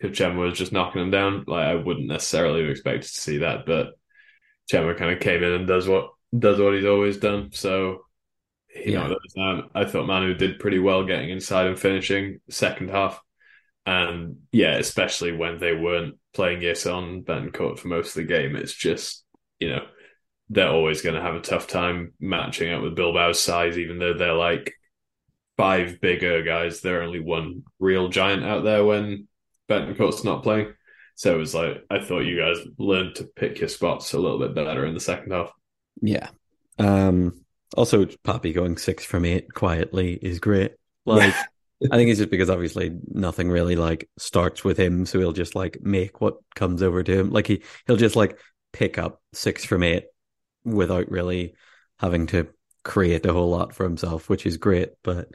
[0.00, 3.38] if Chema was just knocking them down, like I wouldn't necessarily have expected to see
[3.38, 3.92] that, but
[4.72, 7.50] Chema kind of came in and does what does what he's always done.
[7.52, 8.06] So
[8.74, 9.14] you yeah.
[9.36, 13.22] know, I thought Manu did pretty well getting inside and finishing second half.
[13.84, 18.54] And yeah, especially when they weren't playing it on Betancourt for most of the game,
[18.56, 19.24] it's just,
[19.58, 19.84] you know,
[20.50, 24.14] they're always going to have a tough time matching up with Bilbao's size, even though
[24.14, 24.74] they're like
[25.56, 26.80] five bigger guys.
[26.80, 29.28] They're only one real giant out there when
[29.68, 30.74] Betancourt's not playing.
[31.14, 34.38] So it was like, I thought you guys learned to pick your spots a little
[34.38, 35.52] bit better in the second half.
[36.00, 36.28] Yeah.
[36.78, 37.44] Um,
[37.76, 40.72] also, Papi going six from eight quietly is great.
[41.04, 41.34] Like,
[41.90, 45.54] I think it's just because obviously nothing really like starts with him, so he'll just
[45.54, 47.30] like make what comes over to him.
[47.30, 48.38] Like he he'll just like
[48.72, 50.04] pick up six from eight
[50.64, 51.54] without really
[51.98, 52.48] having to
[52.84, 54.90] create a whole lot for himself, which is great.
[55.02, 55.28] But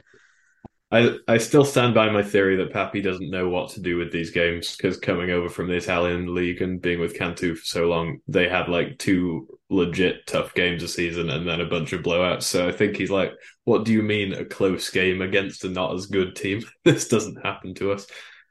[0.90, 4.10] I I still stand by my theory that Papi doesn't know what to do with
[4.10, 7.86] these games because coming over from the Italian league and being with Cantu for so
[7.86, 12.02] long, they had like two legit tough games a season and then a bunch of
[12.02, 12.44] blowouts.
[12.44, 13.32] So I think he's like,
[13.64, 16.62] "What do you mean a close game against a not as good team?
[16.84, 18.06] this doesn't happen to us."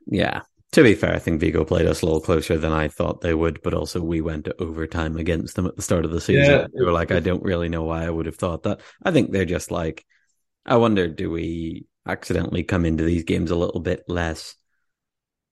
[0.05, 0.41] Yeah.
[0.73, 3.33] To be fair, I think Vigo played us a little closer than I thought they
[3.33, 6.43] would, but also we went to overtime against them at the start of the season.
[6.43, 6.67] Yeah.
[6.71, 8.81] They were like, I don't really know why I would have thought that.
[9.01, 10.05] I think they're just like,
[10.65, 14.55] I wonder, do we accidentally come into these games a little bit less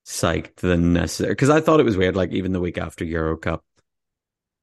[0.06, 1.32] psyched than necessary.
[1.32, 3.64] Because I thought it was weird, like even the week after Euro Cup,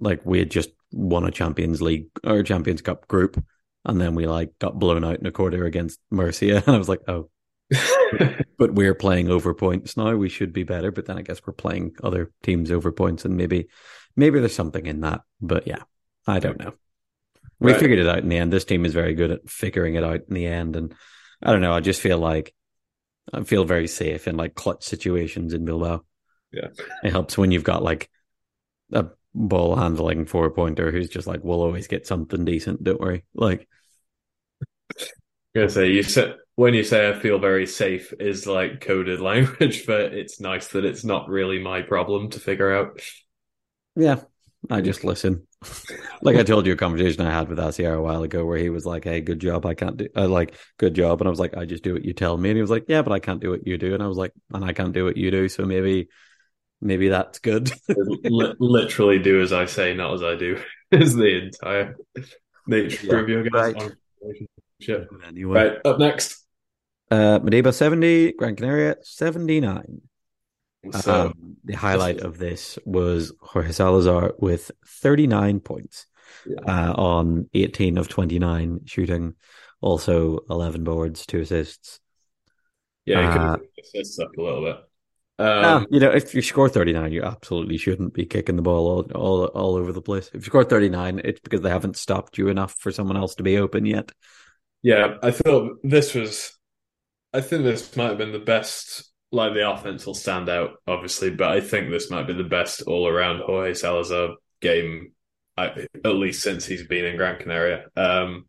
[0.00, 3.42] like we had just won a Champions League or Champions Cup group,
[3.84, 6.88] and then we like got blown out in a quarter against Murcia, and I was
[6.88, 7.28] like, oh.
[8.58, 10.14] but we're playing over points now.
[10.14, 13.36] We should be better, but then I guess we're playing other teams over points, and
[13.36, 13.68] maybe,
[14.14, 15.22] maybe there's something in that.
[15.40, 15.82] But yeah,
[16.26, 16.74] I don't know.
[17.58, 17.80] We right.
[17.80, 18.52] figured it out in the end.
[18.52, 20.94] This team is very good at figuring it out in the end, and
[21.42, 21.72] I don't know.
[21.72, 22.54] I just feel like
[23.32, 26.04] I feel very safe in like clutch situations in Bilbao.
[26.52, 26.68] Yeah,
[27.02, 28.10] it helps when you've got like
[28.92, 32.84] a ball handling four pointer who's just like, we'll always get something decent.
[32.84, 33.24] Don't worry.
[33.34, 33.68] Like,
[35.54, 39.20] I'm gonna say you said when you say I feel very safe is like coded
[39.20, 43.00] language, but it's nice that it's not really my problem to figure out.
[43.96, 44.20] Yeah,
[44.70, 45.46] I just listen.
[46.22, 48.70] like I told you a conversation I had with Asier a while ago where he
[48.70, 49.66] was like, Hey, good job.
[49.66, 51.20] I can't do uh, like good job.
[51.20, 52.50] And I was like, I just do what you tell me.
[52.50, 53.94] And he was like, Yeah, but I can't do what you do.
[53.94, 55.48] And I was like, and I can't do what you do.
[55.48, 56.08] So maybe
[56.80, 57.72] maybe that's good.
[57.88, 61.96] literally do as I say, not as I do, is the entire
[62.66, 63.92] nature yeah, of your guys' right.
[64.20, 65.10] relationship.
[65.26, 65.54] Anyway.
[65.54, 66.44] Right, up next.
[67.10, 70.00] Uh Madiba 70, Gran Canaria 79.
[70.90, 76.06] So, um, the highlight of this was Jorge Salazar with 39 points
[76.44, 76.88] yeah.
[76.88, 79.34] uh, on 18 of 29 shooting,
[79.80, 82.00] also 11 boards, two assists.
[83.04, 84.76] Yeah, he could uh, assists up a little bit.
[85.38, 89.10] Um, you know, if you score 39, you absolutely shouldn't be kicking the ball all,
[89.12, 90.28] all all over the place.
[90.28, 93.42] If you score 39, it's because they haven't stopped you enough for someone else to
[93.42, 94.12] be open yet.
[94.82, 96.56] Yeah, I thought this was.
[97.32, 101.30] I think this might have been the best like the offense will stand out, obviously,
[101.30, 105.12] but I think this might be the best all around Jorge Salazar game,
[105.56, 107.86] at least since he's been in Gran Canaria.
[107.96, 108.44] Um,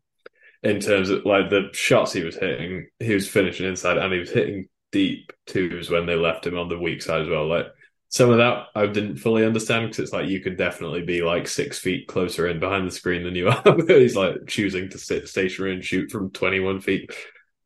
[0.62, 4.20] in terms of like the shots he was hitting, he was finishing inside and he
[4.20, 7.48] was hitting deep twos when they left him on the weak side as well.
[7.48, 7.68] Like
[8.10, 11.48] some of that I didn't fully understand because it's like you could definitely be like
[11.48, 13.64] six feet closer in behind the screen than you are.
[13.88, 17.12] he's like choosing to sit stationary and shoot from 21 feet.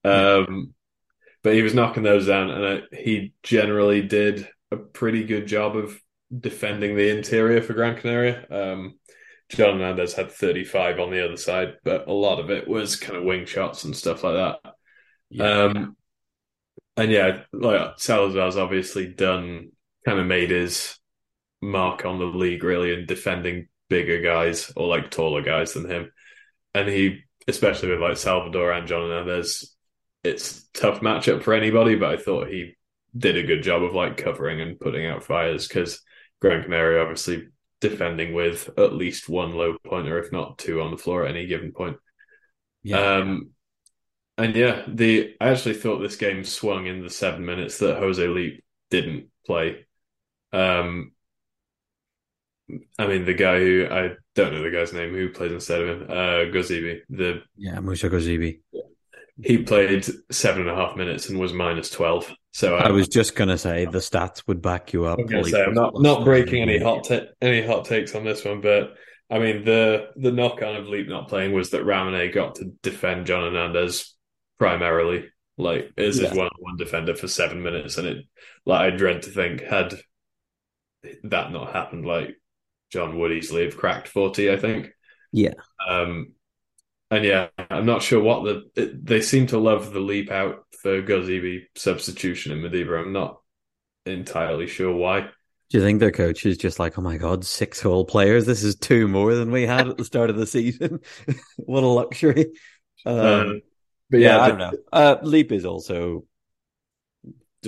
[0.04, 0.74] Um,
[1.44, 6.00] but he was knocking those down, and he generally did a pretty good job of
[6.38, 8.46] defending the interior for Gran Canaria.
[8.50, 9.00] Um,
[9.50, 13.18] John Hernandez had 35 on the other side, but a lot of it was kind
[13.18, 14.76] of wing shots and stuff like that.
[15.30, 15.64] Yeah.
[15.64, 15.96] Um,
[16.98, 19.72] and yeah, like Salazar's obviously done,
[20.06, 20.98] kind of made his
[21.62, 26.12] mark on the league really in defending bigger guys or like taller guys than him.
[26.74, 29.77] And he, especially with like Salvador and John Hernandez,
[30.24, 32.76] it's tough matchup for anybody, but I thought he
[33.16, 36.02] did a good job of like covering and putting out fires because
[36.42, 37.48] Gran Canaria obviously
[37.80, 41.48] defending with at least one low pointer, if not two, on the floor at any
[41.48, 41.98] given point.
[42.84, 43.18] Yeah.
[43.18, 43.52] Um,
[44.38, 48.26] and yeah, the I actually thought this game swung in the seven minutes that Jose
[48.26, 49.88] Leap didn't play.
[50.54, 51.14] Um,
[53.00, 56.02] I mean, the guy who I don't know the guy's name who plays instead of
[56.02, 57.00] him, uh, Gozibi.
[57.10, 58.60] The yeah, Musa Gozibi.
[59.44, 62.32] He played seven and a half minutes and was minus twelve.
[62.52, 65.20] So I, I was just gonna say the stats would back you up.
[65.20, 68.62] I'm, say, I'm not not breaking any hot t- any hot takes on this one,
[68.62, 68.96] but
[69.30, 72.74] I mean the the knock on of Leap not playing was that Ramone got to
[72.82, 74.16] defend John Hernandez
[74.58, 75.26] primarily,
[75.58, 76.30] like as yeah.
[76.30, 78.26] his one on one defender for seven minutes, and it
[78.66, 79.94] like I dread to think had
[81.26, 82.38] that not happened, like
[82.92, 84.52] John would easily have cracked forty.
[84.52, 84.90] I think.
[85.32, 85.54] Yeah.
[85.88, 86.34] Um,
[87.10, 90.66] and yeah, I'm not sure what the it, they seem to love the leap out
[90.82, 93.02] for Gozibi substitution in Modiba.
[93.02, 93.40] I'm not
[94.06, 95.30] entirely sure why.
[95.70, 98.46] Do you think their coach is just like, oh my god, six whole players?
[98.46, 101.00] This is two more than we had at the start of the season.
[101.58, 102.48] what a luxury!
[103.06, 103.62] Um, um,
[104.10, 104.74] but yeah, yeah I don't know.
[104.92, 106.26] Uh, Leap is also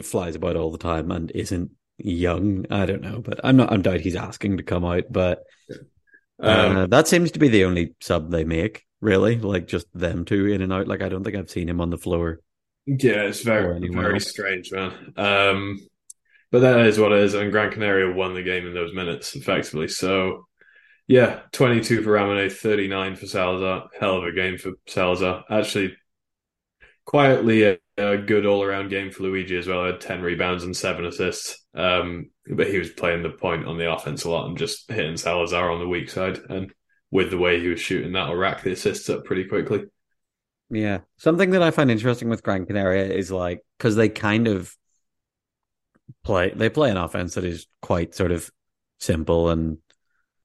[0.01, 2.65] flies about all the time and isn't young.
[2.69, 3.71] I don't know, but I'm not.
[3.71, 5.05] I'm doubt he's asking to come out.
[5.09, 5.43] But
[6.39, 9.37] um, uh, that seems to be the only sub they make, really.
[9.37, 10.87] Like just them two in and out.
[10.87, 12.39] Like I don't think I've seen him on the floor.
[12.85, 14.29] Yeah, it's very very else.
[14.29, 15.13] strange, man.
[15.15, 15.79] Um,
[16.51, 17.33] but that is what it is.
[17.33, 19.87] And Gran Canaria won the game in those minutes effectively.
[19.87, 20.47] So
[21.07, 23.89] yeah, 22 for Ramone, 39 for Salazar.
[23.99, 25.43] Hell of a game for Salazar.
[25.49, 25.97] Actually,
[27.03, 29.83] quietly a, a good all around game for Luigi as well.
[29.83, 31.65] I had 10 rebounds and seven assists.
[31.73, 35.17] Um, but he was playing the point on the offense a lot and just hitting
[35.17, 36.39] Salazar on the weak side.
[36.47, 36.71] And
[37.11, 39.85] with the way he was shooting, that'll rack the assists up pretty quickly.
[40.69, 40.99] Yeah.
[41.17, 44.75] Something that I find interesting with Gran Canaria is like, because they kind of
[46.23, 48.49] play, they play an offense that is quite sort of
[48.99, 49.77] simple and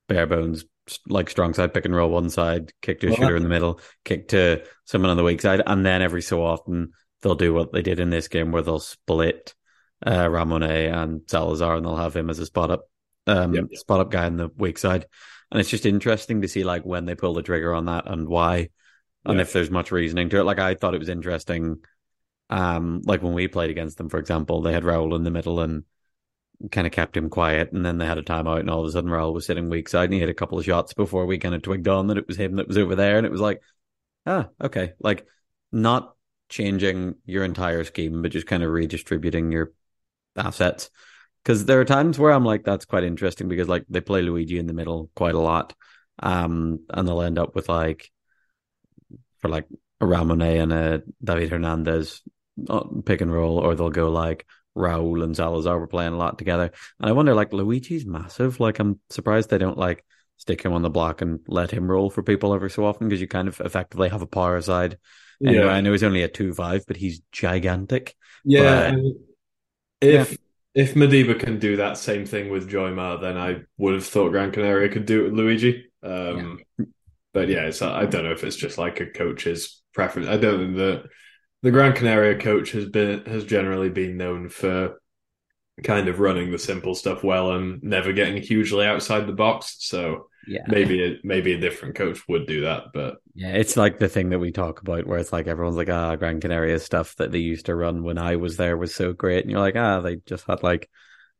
[0.08, 0.64] bare bones
[1.08, 3.48] like strong side pick and roll one side, kick to a well, shooter in the
[3.48, 7.54] middle, kick to someone on the weak side, and then every so often they'll do
[7.54, 9.54] what they did in this game where they'll split
[10.06, 12.84] uh, Ramone and Salazar and they'll have him as a spot up
[13.26, 13.64] um, yep.
[13.72, 15.06] spot up guy on the weak side.
[15.54, 18.28] And it's just interesting to see like when they pull the trigger on that and
[18.28, 18.70] why
[19.24, 20.44] and if there's much reasoning to it.
[20.44, 21.76] Like I thought it was interesting
[22.50, 25.60] um like when we played against them, for example, they had Raul in the middle
[25.60, 25.84] and
[26.72, 27.70] kind of kept him quiet.
[27.70, 29.88] And then they had a timeout, and all of a sudden Raul was sitting weak
[29.88, 32.18] side, and he had a couple of shots before we kind of twigged on that
[32.18, 33.62] it was him that was over there, and it was like,
[34.26, 35.24] ah, okay, like
[35.70, 36.16] not
[36.48, 39.72] changing your entire scheme, but just kind of redistributing your
[40.36, 40.90] assets.
[41.44, 44.58] Because there are times where I'm like, that's quite interesting because like they play Luigi
[44.58, 45.74] in the middle quite a lot,
[46.20, 48.10] um, and they'll end up with like
[49.40, 49.66] for like
[50.00, 52.22] a Ramone and a David Hernandez
[52.68, 56.38] uh, pick and roll, or they'll go like Raul and Salazar were playing a lot
[56.38, 56.70] together.
[56.98, 58.60] And I wonder, like, Luigi's massive.
[58.60, 60.04] Like, I'm surprised they don't, like,
[60.36, 63.20] stick him on the block and let him roll for people every so often because
[63.20, 64.98] you kind of effectively have a power side.
[65.44, 65.70] Anyway, yeah.
[65.70, 68.14] I know he's only a 2 5, but he's gigantic.
[68.44, 68.92] Yeah.
[68.92, 69.00] But,
[70.00, 70.30] if.
[70.32, 70.36] Yeah.
[70.74, 74.50] If Modiba can do that same thing with Joymar, then I would have thought Gran
[74.50, 75.86] Canaria could do it with Luigi.
[76.02, 76.84] Um, yeah.
[77.32, 80.28] But yeah, it's, I don't know if it's just like a coach's preference.
[80.28, 81.04] I don't think that
[81.62, 85.00] the Gran Canaria coach has been has generally been known for
[85.82, 89.76] kind of running the simple stuff well and never getting hugely outside the box.
[89.80, 92.84] So yeah, maybe a, maybe a different coach would do that.
[92.92, 95.90] But yeah, it's like the thing that we talk about where it's like everyone's like,
[95.90, 99.12] ah, Gran Canaria stuff that they used to run when I was there was so
[99.12, 100.88] great, and you're like, ah, they just had like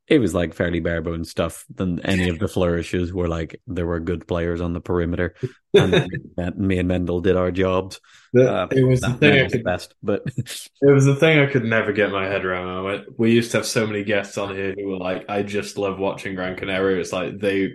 [0.06, 3.86] it was like fairly bare bones stuff than any of the flourishes were like there
[3.86, 5.34] were good players on the perimeter
[5.72, 6.08] and
[6.56, 8.00] me and Mendel did our jobs.
[8.36, 11.64] Uh, it was the thing I could, best, but it was the thing I could
[11.64, 12.68] never get my head around.
[12.68, 15.42] I went, we used to have so many guests on here who were like, I
[15.42, 17.00] just love watching Gran Canaria.
[17.00, 17.74] It's like they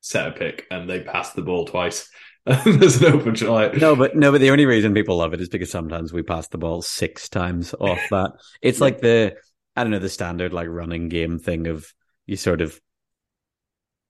[0.00, 2.10] set a pick and they passed the ball twice.
[2.64, 3.76] There's an open shot.
[3.76, 6.48] No, but no, but the only reason people love it is because sometimes we pass
[6.48, 8.32] the ball six times off that.
[8.62, 9.36] It's like the
[9.78, 11.94] I don't know the standard like running game thing of
[12.26, 12.80] you sort of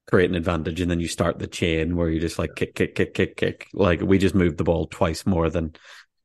[0.06, 2.94] create an advantage and then you start the chain where you just like kick, kick,
[2.94, 3.68] kick, kick, kick.
[3.74, 5.74] Like we just moved the ball twice more than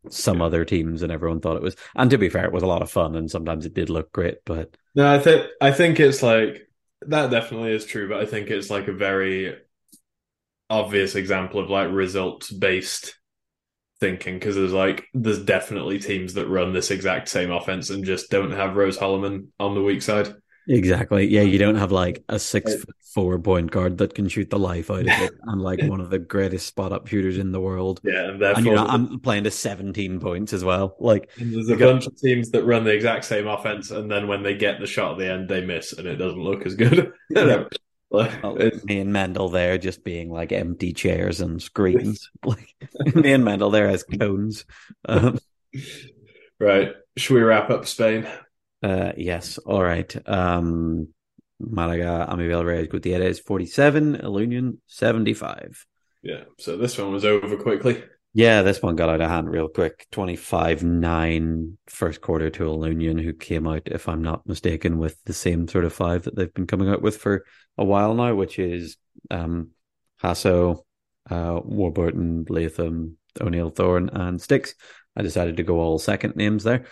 [0.10, 0.46] some yeah.
[0.46, 1.76] other teams and everyone thought it was.
[1.94, 4.14] And to be fair, it was a lot of fun and sometimes it did look
[4.14, 6.66] great, but no, I think I think it's like
[7.02, 9.58] that definitely is true, but I think it's like a very
[10.70, 13.18] obvious example of like results based
[14.04, 18.30] thinking because there's like there's definitely teams that run this exact same offense and just
[18.30, 20.36] don't have Rose Holloman on the weak side.
[20.68, 21.26] Exactly.
[21.28, 24.60] Yeah, you don't have like a six foot four point guard that can shoot the
[24.60, 27.62] life out of it, and like one of the greatest spot up shooters in the
[27.62, 28.02] world.
[28.04, 30.98] Yeah, and, and you know, I'm playing to 17 points as well.
[31.00, 34.28] Like, and there's a bunch of teams that run the exact same offense, and then
[34.28, 36.76] when they get the shot at the end, they miss, and it doesn't look as
[36.76, 37.14] good.
[38.14, 42.30] well, me and Mendel there just being like empty chairs and screens.
[42.46, 42.76] like
[43.16, 44.66] me and Mendel there as cones.
[45.06, 45.40] Um,
[46.60, 46.94] right.
[47.18, 48.28] Should we wrap up Spain?
[48.82, 49.58] Uh, yes.
[49.58, 50.16] All right.
[50.28, 51.10] Um,
[51.60, 55.86] Malaga, Amivel Reyes Gutierrez 47, Ilunion 75.
[56.22, 58.04] Yeah, so this one was over quickly.
[58.36, 60.08] Yeah, this one got out of hand real quick.
[60.12, 65.34] 25 9 first quarter to Ilunion, who came out, if I'm not mistaken, with the
[65.34, 67.46] same sort of five that they've been coming out with for
[67.78, 68.98] a while now, which is
[69.30, 69.70] um,
[70.22, 70.84] Hasso,
[71.30, 74.74] uh, Warburton, Latham, O'Neill Thorne, and Sticks.
[75.16, 76.86] I decided to go all second names there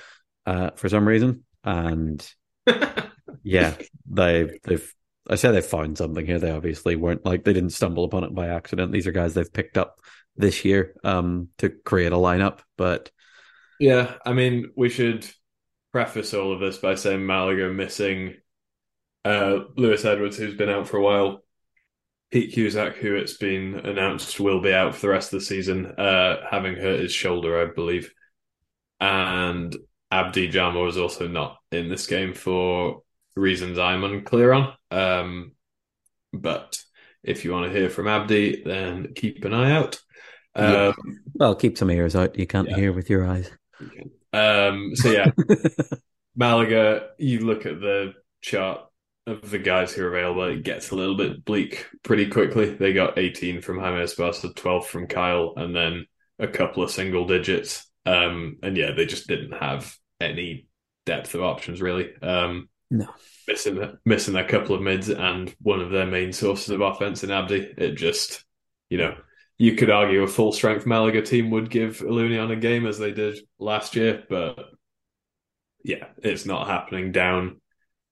[0.46, 1.44] uh, for some reason.
[1.64, 2.24] And
[3.44, 3.74] yeah,
[4.08, 4.94] they they've
[5.28, 6.40] I said they found something here.
[6.40, 8.92] They obviously weren't like they didn't stumble upon it by accident.
[8.92, 10.00] These are guys they've picked up
[10.36, 12.60] this year um, to create a lineup.
[12.78, 13.12] But
[13.80, 15.28] yeah, I mean, we should
[15.92, 18.36] preface all of this by saying Malaga missing
[19.26, 21.44] uh, Lewis Edwards, who's been out for a while.
[22.32, 25.86] Pete Cusack, who it's been announced will be out for the rest of the season,
[25.86, 28.14] uh, having hurt his shoulder, I believe.
[29.02, 29.76] And
[30.12, 33.02] Abdi Jama was also not in this game for
[33.36, 34.74] reasons I'm unclear on.
[34.92, 35.52] Um,
[36.32, 36.80] but
[37.24, 40.00] if you want to hear from Abdi, then keep an eye out.
[40.56, 40.94] Um,
[41.34, 42.38] well, keep some ears out.
[42.38, 42.76] You can't yeah.
[42.76, 43.50] hear with your eyes.
[44.34, 45.32] Um, so yeah,
[46.36, 47.10] Malaga.
[47.18, 48.82] You look at the chart
[49.28, 50.44] of the guys who are available.
[50.44, 52.74] It gets a little bit bleak pretty quickly.
[52.74, 56.06] They got 18 from Jaime Esparza, 12 from Kyle, and then
[56.40, 57.88] a couple of single digits.
[58.06, 60.68] Um, and yeah, they just didn't have any
[61.06, 62.10] depth of options really.
[62.22, 63.08] Um, no,
[63.48, 67.32] missing missing a couple of mids and one of their main sources of offense in
[67.32, 67.74] Abdi.
[67.78, 68.44] It just,
[68.90, 69.16] you know,
[69.62, 73.12] you could argue a full strength Malaga team would give Ilunion a game as they
[73.12, 74.58] did last year, but
[75.84, 77.62] yeah, it's not happening down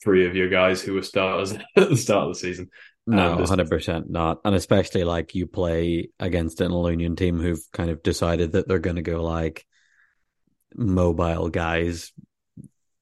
[0.03, 2.69] three of your guys who were starters at the start of the season.
[3.07, 7.89] No, hundred percent not, and especially like you play against an Ilunion team who've kind
[7.89, 9.65] of decided that they're going to go like
[10.75, 12.11] mobile guys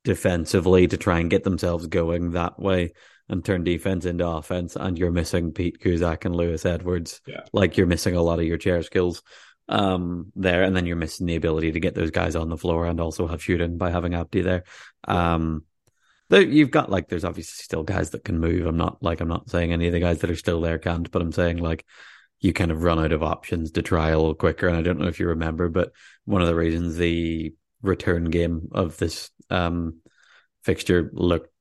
[0.06, 2.93] defensively to try and get themselves going that way
[3.30, 7.21] and turn defense into offense, and you're missing Pete Cusack and Lewis Edwards.
[7.28, 7.41] Yeah.
[7.53, 9.21] Like you're missing a lot of your chair skills
[9.69, 12.86] um, there, and then you're missing the ability to get those guys on the floor
[12.86, 14.63] and also have shooting by having Abdi there.
[15.07, 15.63] Um,
[16.30, 18.65] you've got like there's obviously still guys that can move.
[18.65, 21.09] I'm not like I'm not saying any of the guys that are still there can't,
[21.11, 21.86] but I'm saying like
[22.39, 24.67] you kind of run out of options to try a little quicker.
[24.67, 25.91] And I don't know if you remember, but
[26.25, 30.01] one of the reasons the return game of this um,
[30.63, 31.51] fixture looked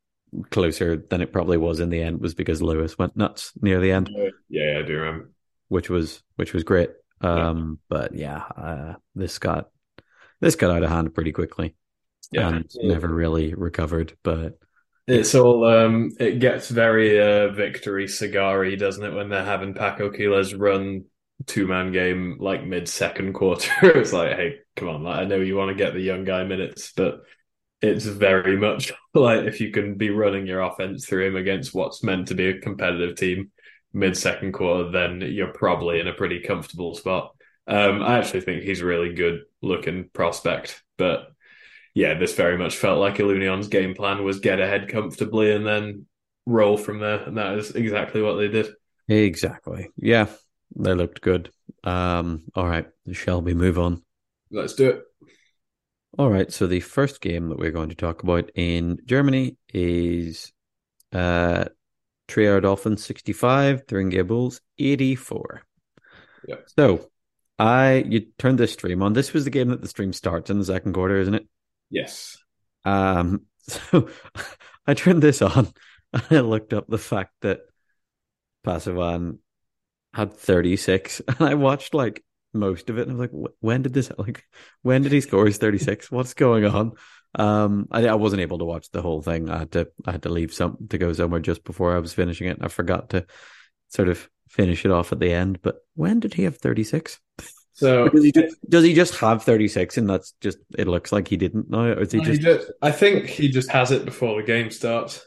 [0.50, 3.92] closer than it probably was in the end was because Lewis went nuts near the
[3.92, 4.10] end.
[4.48, 5.30] Yeah, I do remember.
[5.68, 6.90] Which was which was great.
[7.20, 7.96] Um, yeah.
[7.96, 9.70] but yeah, uh, this got
[10.40, 11.74] this got out of hand pretty quickly.
[12.30, 12.92] Yeah, and yeah.
[12.92, 14.16] never really recovered.
[14.22, 14.58] But
[15.06, 19.14] it's all um, it gets very uh, victory cigary, doesn't it?
[19.14, 21.04] When they're having Paco Quiles run
[21.46, 25.36] two man game like mid second quarter, it's like, hey, come on, like, I know
[25.36, 27.22] you want to get the young guy minutes, but
[27.82, 32.02] it's very much like if you can be running your offense through him against what's
[32.02, 33.50] meant to be a competitive team
[33.92, 37.34] mid second quarter, then you're probably in a pretty comfortable spot.
[37.66, 41.28] Um, I actually think he's a really good looking prospect, but
[41.94, 46.06] yeah, this very much felt like Ilunion's game plan was get ahead comfortably and then
[46.44, 48.68] roll from there, and that is exactly what they did.
[49.08, 49.88] Exactly.
[49.96, 50.26] Yeah,
[50.76, 51.50] they looked good.
[51.84, 54.02] Um, all right, shall we move on?
[54.50, 55.02] Let's do it.
[56.18, 56.50] All right.
[56.52, 60.52] So the first game that we're going to talk about in Germany is
[61.12, 61.66] uh,
[62.28, 65.62] Trier Dolphins 65, Thuringia Bulls 84.
[66.48, 66.56] Yeah.
[66.78, 67.10] So
[67.58, 69.12] I you turned this stream on.
[69.12, 71.46] This was the game that the stream starts in the second quarter, isn't it?
[71.90, 72.38] Yes.
[72.84, 73.42] Um.
[73.68, 74.08] So
[74.86, 75.72] I turned this on.
[76.12, 77.62] And I looked up the fact that
[78.64, 79.38] Passiwan
[80.14, 82.24] had 36, and I watched like
[82.58, 83.02] most of it.
[83.08, 84.44] And I was like, when did this like
[84.82, 86.10] when did he score his 36?
[86.10, 86.92] What's going on?
[87.34, 89.50] Um, I, I wasn't able to watch the whole thing.
[89.50, 92.14] I had to I had to leave some to go somewhere just before I was
[92.14, 92.58] finishing it.
[92.60, 93.26] I forgot to
[93.88, 95.60] sort of finish it off at the end.
[95.62, 97.20] But when did he have 36?
[97.74, 101.28] So does he, just, does he just have 36 and that's just it looks like
[101.28, 102.30] he didn't know or is he just...
[102.30, 105.26] he just I think he just has it before the game starts.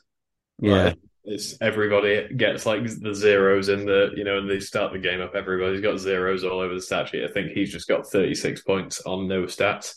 [0.59, 0.85] Yeah.
[0.85, 0.97] Like,
[1.29, 5.21] it's everybody gets like the zeros in the you know and they start the game
[5.21, 7.23] up everybody's got zeros all over the stat sheet.
[7.23, 9.95] I think he's just got 36 points on no stats.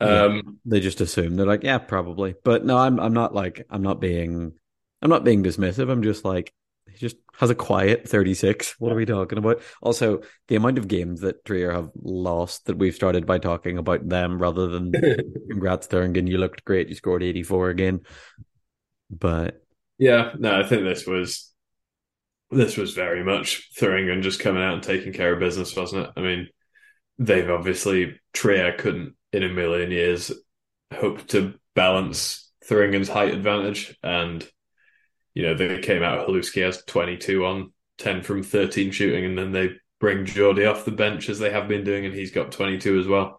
[0.00, 1.36] Um yeah, they just assume.
[1.36, 2.34] They're like yeah probably.
[2.42, 4.52] But no i'm i'm not like i'm not being
[5.00, 5.90] i'm not being dismissive.
[5.90, 6.52] I'm just like
[6.90, 9.62] he just has a quiet 36 what are we talking about?
[9.80, 14.08] Also the amount of games that Trier have lost that we've started by talking about
[14.08, 14.92] them rather than
[15.50, 16.88] congrats Thuringen you looked great.
[16.88, 18.00] You scored 84 again.
[19.12, 19.62] But
[20.00, 21.52] yeah, no, I think this was
[22.50, 26.12] this was very much Thuringen just coming out and taking care of business, wasn't it?
[26.16, 26.48] I mean,
[27.18, 30.32] they've obviously Trier couldn't in a million years
[30.92, 34.48] hope to balance Thuringen's height advantage, and
[35.34, 39.52] you know, they came out, Halouski has 22 on 10 from 13 shooting, and then
[39.52, 42.98] they bring Jordy off the bench as they have been doing, and he's got 22
[42.98, 43.38] as well.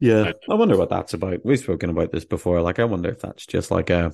[0.00, 1.44] Yeah, I wonder what that's about.
[1.44, 2.60] We've spoken about this before.
[2.60, 4.12] Like, I wonder if that's just like a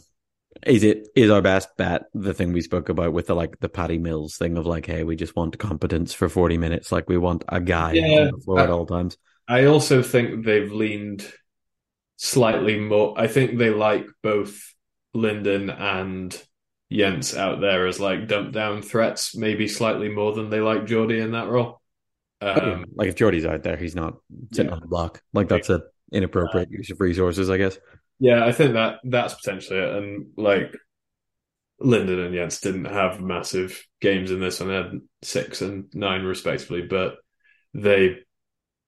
[0.66, 3.68] is it is our best bet the thing we spoke about with the like the
[3.68, 7.18] Patty Mills thing of like, hey, we just want competence for forty minutes, like we
[7.18, 9.16] want a guy yeah, on the floor I, at all times.
[9.48, 11.26] I also think they've leaned
[12.16, 13.14] slightly more.
[13.16, 14.74] I think they like both
[15.14, 16.40] Linden and
[16.92, 21.20] Jens out there as like dump down threats, maybe slightly more than they like Jordy
[21.20, 21.80] in that role.
[22.40, 24.16] Um, like if Jordy's out there, he's not
[24.52, 24.76] sitting yeah.
[24.76, 25.22] on the block.
[25.32, 25.82] Like that's an
[26.12, 27.78] inappropriate uh, use of resources, I guess.
[28.20, 29.94] Yeah, I think that that's potentially it.
[29.96, 30.76] And like
[31.80, 36.24] Linden and Jens didn't have massive games in this, and they had six and nine
[36.24, 37.16] respectively, but
[37.72, 38.18] they,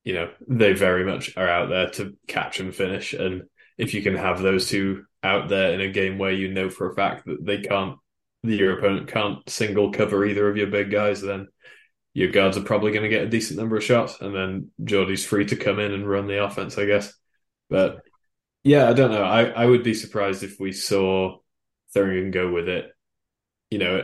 [0.05, 3.14] you know, they very much are out there to catch and finish.
[3.14, 3.45] And
[3.78, 6.91] if you can have those two out there in a game where you know for
[6.91, 7.97] a fact that they can't,
[8.43, 11.49] your opponent can't single cover either of your big guys, then
[12.12, 15.24] your guards are probably going to get a decent number of shots, and then Jordy's
[15.24, 17.14] free to come in and run the offense, I guess.
[17.70, 18.03] But
[18.64, 19.24] yeah, I don't know.
[19.24, 21.38] I, I would be surprised if we saw
[21.94, 22.90] Thuringen go with it.
[23.70, 24.02] You know,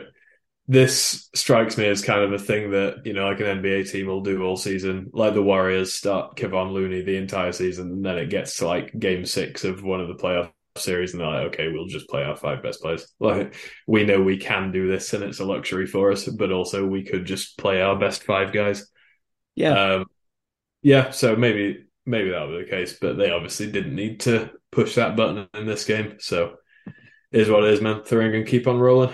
[0.66, 4.06] this strikes me as kind of a thing that, you know, like an NBA team
[4.06, 5.10] will do all season.
[5.12, 8.98] Like the Warriors start Kevon Looney the entire season, and then it gets to like
[8.98, 12.22] game six of one of the playoff series, and they're like, okay, we'll just play
[12.22, 13.06] our five best players.
[13.20, 13.54] Like
[13.86, 17.04] we know we can do this, and it's a luxury for us, but also we
[17.04, 18.90] could just play our best five guys.
[19.54, 19.94] Yeah.
[19.94, 20.06] Um,
[20.82, 24.94] yeah, so maybe maybe that was the case, but they obviously didn't need to push
[24.94, 26.16] that button in this game.
[26.18, 26.56] So
[27.30, 28.00] is what it is, man.
[28.00, 29.12] Thuringen keep on rolling.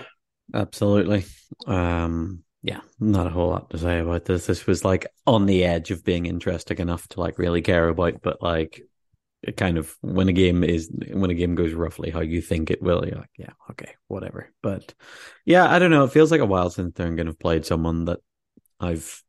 [0.54, 1.24] Absolutely.
[1.66, 4.46] Um, yeah, not a whole lot to say about this.
[4.46, 8.22] This was like on the edge of being interesting enough to like really care about,
[8.22, 8.80] but like
[9.42, 12.70] it kind of when a game is when a game goes roughly how you think
[12.70, 14.50] it will, you're like, yeah, okay, whatever.
[14.62, 14.94] But
[15.44, 16.04] yeah, I don't know.
[16.04, 18.20] It feels like a while since Thuringen have played someone that
[18.80, 19.22] I've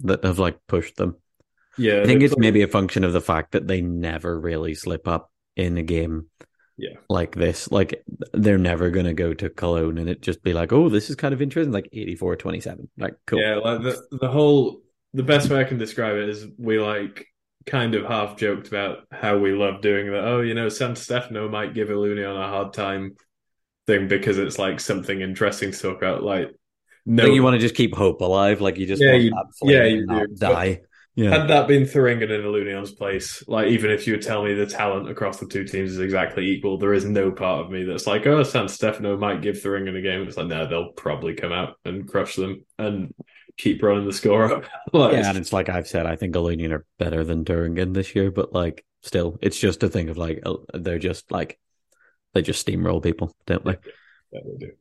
[0.00, 1.16] that have like pushed them.
[1.78, 5.06] Yeah, I think it's maybe a function of the fact that they never really slip
[5.06, 6.26] up in a game
[6.76, 6.96] yeah.
[7.08, 7.70] like this.
[7.70, 8.02] Like
[8.32, 11.16] they're never going to go to Cologne and it just be like, oh, this is
[11.16, 12.88] kind of interesting, like 84 27.
[12.98, 13.40] Like, cool.
[13.40, 17.26] Yeah, like the, the whole, the best way I can describe it is we like
[17.66, 20.24] kind of half joked about how we love doing that.
[20.24, 23.16] Oh, you know, San Stefano might give Ilunion a hard time
[23.86, 26.22] thing because it's like something interesting to talk about.
[26.22, 26.54] Like,
[27.06, 28.60] no, like you want to just keep hope alive.
[28.60, 30.26] Like you just yeah, you, yeah, you do.
[30.36, 30.80] die.
[31.16, 31.30] Yeah.
[31.30, 34.66] Had that been Thuringen in Ilunion's place, like even if you would tell me the
[34.66, 38.06] talent across the two teams is exactly equal, there is no part of me that's
[38.06, 40.28] like, oh, San Stefano might give Thuringen a game.
[40.28, 43.14] It's like, no, they'll probably come out and crush them and
[43.56, 44.64] keep running the score up.
[44.92, 48.14] like, yeah, and it's like I've said, I think Ilunion are better than Thuringen this
[48.14, 51.58] year, but like still, it's just a thing of like uh, they're just like
[52.34, 53.78] they just steamroll people, don't they?
[54.32, 54.72] Yeah, they do.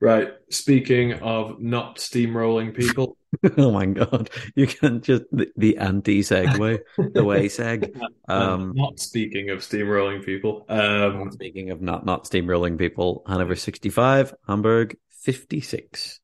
[0.00, 0.28] Right.
[0.50, 3.16] Speaking of not steamrolling people.
[3.58, 4.30] oh my god.
[4.54, 7.94] You can just the, the anti segue, the way seg.
[8.28, 10.64] Um, not speaking of steamrolling people.
[10.68, 16.20] Um, speaking of not not steamrolling people, Hanover sixty five, Hamburg fifty six.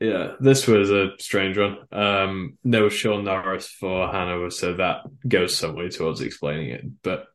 [0.00, 1.78] Yeah, this was a strange one.
[1.90, 6.84] Um, no Sean Norris for Hanover, so that goes some way towards explaining it.
[7.02, 7.26] But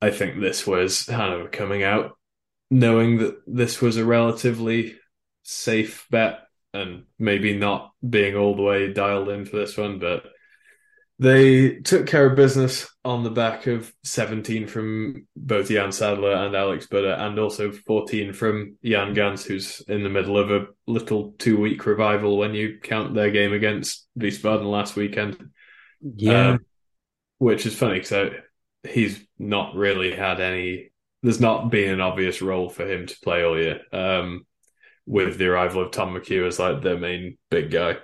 [0.00, 2.18] I think this was Hanover coming out
[2.72, 4.96] knowing that this was a relatively
[5.42, 6.40] safe bet
[6.74, 10.24] and maybe not being all the way dialed in for this one, but
[11.18, 16.56] they took care of business on the back of 17 from both Jan Sadler and
[16.56, 21.34] Alex Butter, and also 14 from Jan Gans, who's in the middle of a little
[21.38, 25.50] two week revival when you count their game against Wiesbaden last weekend.
[26.00, 26.50] Yeah.
[26.50, 26.66] Um,
[27.38, 28.32] which is funny because
[28.88, 30.92] he's not really had any
[31.22, 33.80] there's not been an obvious role for him to play all year.
[33.92, 34.44] Um,
[35.06, 37.96] with the arrival of Tom McHugh as like the main big guy.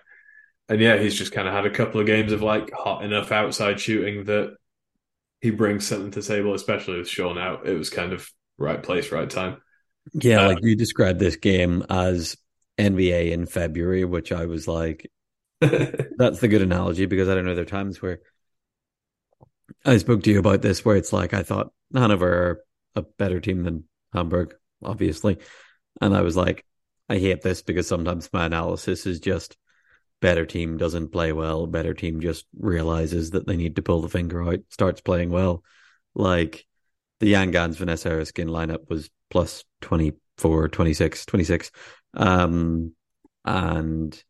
[0.68, 3.32] And yeah, he's just kind of had a couple of games of like hot enough
[3.32, 4.56] outside shooting that
[5.40, 7.66] he brings something to the table, especially with Sean out.
[7.66, 8.28] It was kind of
[8.58, 9.58] right place, right time.
[10.12, 12.36] Yeah, um, like you described this game as
[12.78, 15.10] NBA in February, which I was like,
[15.60, 17.54] that's the good analogy because I don't know.
[17.54, 18.20] There are times where
[19.84, 22.60] I spoke to you about this where it's like I thought Hanover are
[22.94, 25.38] a better team than Hamburg, obviously.
[26.00, 26.64] And I was like,
[27.08, 29.56] I hate this because sometimes my analysis is just
[30.20, 34.08] better team doesn't play well, better team just realizes that they need to pull the
[34.08, 35.62] finger out, starts playing well.
[36.14, 36.66] Like
[37.20, 41.70] the Jan Gans Vanessa Erskine lineup was plus 24, 26, 26.
[42.14, 42.92] Um,
[43.44, 44.22] and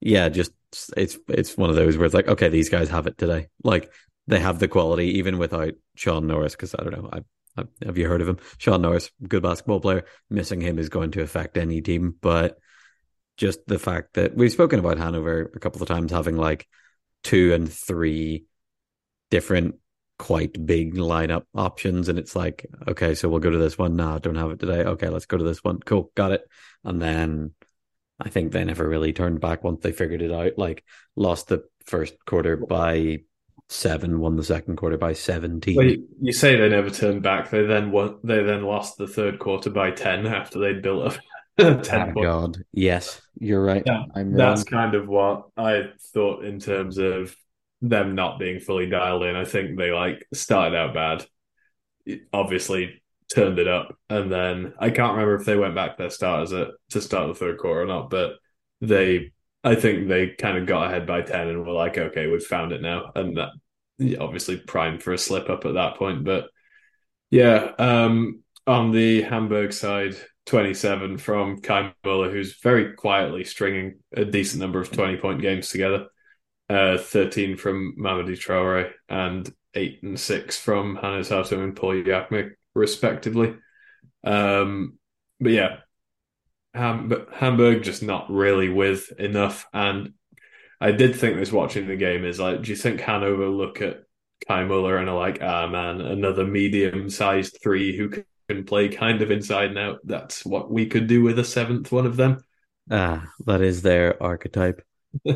[0.00, 0.52] yeah, just
[0.96, 3.48] it's it's one of those where it's like, okay, these guys have it today.
[3.62, 3.90] Like
[4.26, 7.20] they have the quality even without Sean Norris, because I don't know, I
[7.84, 8.38] Have you heard of him?
[8.58, 10.04] Sean Norris, good basketball player.
[10.30, 12.58] Missing him is going to affect any team, but
[13.36, 16.66] just the fact that we've spoken about Hanover a couple of times having like
[17.22, 18.46] two and three
[19.30, 19.76] different
[20.18, 24.18] quite big lineup options and it's like okay so we'll go to this one nah
[24.18, 26.42] don't have it today okay let's go to this one cool got it
[26.84, 27.52] and then
[28.18, 30.82] i think they never really turned back once they figured it out like
[31.16, 33.18] lost the first quarter by
[33.68, 37.50] seven won the second quarter by 17 Well, you, you say they never turned back.
[37.50, 41.18] They then won, they then lost the third quarter by ten after they'd built up
[41.82, 42.58] ten Thank god.
[42.72, 43.82] Yes you're right.
[43.84, 44.82] Yeah, i'm That's wrong.
[44.82, 47.34] kind of what I thought in terms of
[47.82, 49.36] them not being fully dialed in.
[49.36, 51.26] I think they like started out bad,
[52.32, 53.02] obviously
[53.32, 56.68] turned it up, and then I can't remember if they went back their starters at,
[56.90, 58.34] to start the third quarter or not, but
[58.80, 59.32] they,
[59.66, 62.72] I think they kind of got ahead by ten and were like, okay, we've found
[62.72, 63.50] it now, and that
[64.20, 66.48] obviously primed for a slip up at that point, but
[67.30, 70.16] yeah, um, on the Hamburg side.
[70.46, 75.70] 27 from Kai Muller, who's very quietly stringing a decent number of 20 point games
[75.70, 76.06] together.
[76.68, 82.52] Uh, 13 from Mamadou Traore and 8 and 6 from Hannes Hato and Paul Yakmek,
[82.74, 83.54] respectively.
[84.24, 84.98] Um,
[85.40, 85.76] but yeah,
[86.76, 89.66] Ham- Hamburg just not really with enough.
[89.72, 90.12] And
[90.80, 94.02] I did think this watching the game is like, do you think Hanover look at
[94.46, 98.10] Kai Muller and are like, ah, man, another medium sized three who
[98.48, 100.00] can play kind of inside and out?
[100.04, 102.38] That's what we could do with a seventh one of them.
[102.90, 104.80] ah that is their archetype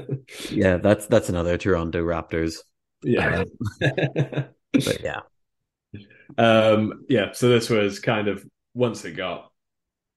[0.51, 2.59] yeah that's that's another toronto raptors
[3.03, 3.43] Yeah.
[3.81, 5.21] but yeah
[6.39, 9.50] um, yeah, so this was kind of once it got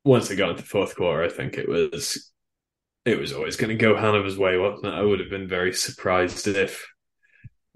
[0.04, 2.32] once it got into the fourth quarter, I think it was
[3.06, 4.94] it was always going to go Hanover's way, wasn't it?
[4.98, 6.86] I would have been very surprised if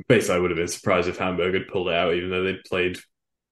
[0.08, 2.64] basically I would have been surprised if Hamburg had pulled it out, even though they'd
[2.64, 2.98] played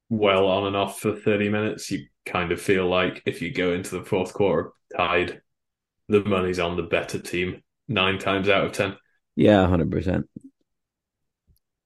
[0.09, 1.91] well on and off for thirty minutes.
[1.91, 5.41] You kind of feel like if you go into the fourth quarter tied,
[6.07, 8.95] the money's on the better team nine times out of ten.
[9.35, 10.23] yeah 100%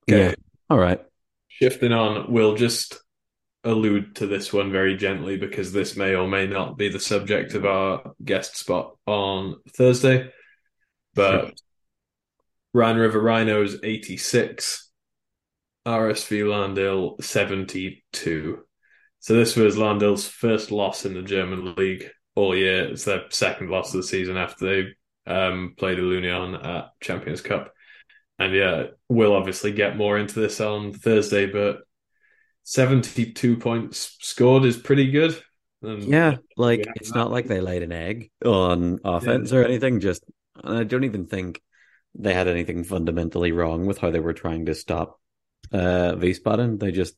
[0.09, 0.29] Okay.
[0.29, 0.33] yeah
[0.69, 1.01] all right
[1.47, 3.01] Shifting on, we'll just
[3.63, 7.53] allude to this one very gently because this may or may not be the subject
[7.53, 10.31] of our guest spot on Thursday.
[11.13, 11.51] But Sure.
[12.73, 14.91] Rhine River Rhinos 86,
[15.85, 18.59] RSV Lahn-Dill 72.
[19.19, 22.85] So this was Lahn-Dill's first loss in the German league all year.
[22.85, 24.65] It's their second loss of the season after
[25.25, 27.73] they um, played Ilunion at Champions Cup.
[28.37, 31.79] And yeah, we'll obviously get more into this on Thursday, but
[32.69, 35.41] 72 points scored is pretty good.
[35.81, 37.15] And Yeah, like it's that.
[37.15, 39.99] not like they laid an egg on offense or anything.
[39.99, 40.23] Just
[40.63, 41.61] and I don't even think
[42.15, 45.19] they had anything fundamentally wrong with how they were trying to stop
[45.71, 46.79] uh Wiesbaden.
[46.79, 47.15] They just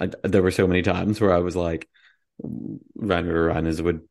[0.00, 1.88] I, there were so many times where I was like,
[2.94, 4.02] Rainer Rhinos would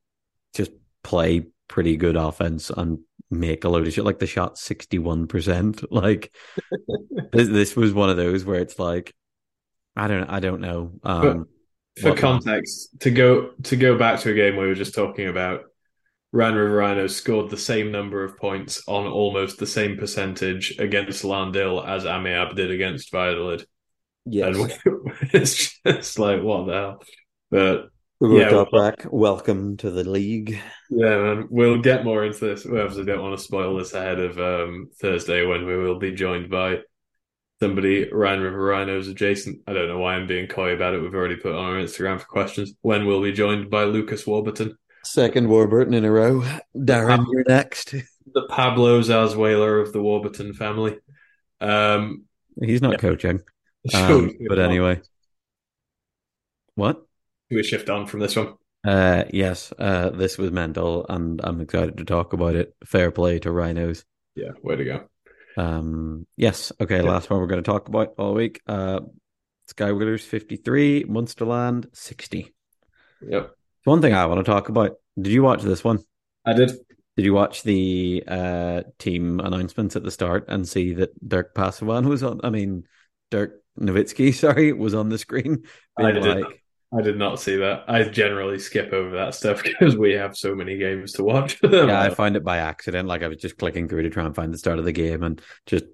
[0.55, 0.71] just
[1.03, 2.99] play pretty good offense and
[3.29, 4.05] make a load of shit.
[4.05, 5.83] Like the shot sixty one percent.
[5.91, 6.33] Like
[7.31, 9.13] this, this was one of those where it's like,
[9.95, 10.91] I don't I don't know.
[11.03, 11.47] Um,
[11.99, 15.27] for what- context, to go to go back to a game we were just talking
[15.27, 15.63] about,
[16.31, 21.23] Rhine River Rhinos scored the same number of points on almost the same percentage against
[21.23, 23.65] Lahn-Dill as Amiab did against Valladolid.
[24.25, 24.55] yes.
[24.55, 24.65] And
[25.05, 27.03] we, it's just like, what the hell?
[27.49, 27.89] But
[28.21, 30.51] Uber Yeah, Toprak, welcome to the league.
[30.89, 32.63] yeah, man, we'll get more into this.
[32.63, 36.13] We obviously don't want to spoil this ahead of um, Thursday when we will be
[36.13, 36.77] joined by
[37.61, 39.59] somebody Rhine River Rhinos adjacent.
[39.67, 41.01] I don't know why I'm being coy about it.
[41.01, 42.73] We've already put on our Instagram for questions.
[42.81, 44.77] When we'll be joined by Lucas Warburton.
[45.05, 46.43] Second Warburton in a row.
[46.75, 47.91] Darren, you're next.
[48.33, 50.97] the Pablo Zarzuela of the Warburton family.
[51.61, 52.25] Um,
[52.61, 52.97] He's not Yeah.
[52.97, 53.39] coaching.
[53.95, 55.01] Um, we- but anyway.
[56.75, 56.97] What?
[57.49, 58.53] shall we shift on from this one?
[58.83, 62.75] Uh, yes, uh, this was mental, and I'm excited to talk about it.
[62.85, 64.05] Fair play to Rhinos.
[64.35, 65.09] Yeah, way to go.
[65.61, 67.09] Um, yes, okay, Yeah.
[67.11, 68.61] last one we're going to talk about all week.
[68.67, 69.01] Uh,
[69.67, 72.53] Sky Wheelers 53, Munsterland 60.
[73.27, 73.51] Yep,
[73.83, 74.93] One thing I want to talk about.
[75.19, 75.99] Did you watch this one?
[76.45, 76.71] I did.
[77.15, 82.05] Did you watch the uh, team announcements at the start and see that Dirk Pasavan
[82.07, 82.41] was on?
[82.43, 82.83] I mean,
[83.29, 85.63] Dirk Nowitzki, sorry, was on the screen.
[85.97, 86.25] I did.
[86.25, 86.60] like,
[86.93, 87.85] I did not see that.
[87.87, 91.57] I generally skip over that stuff because we have so many games to watch.
[91.63, 93.07] yeah, I found it by accident.
[93.07, 95.23] Like I was just clicking through to try and find the start of the game,
[95.23, 95.85] and just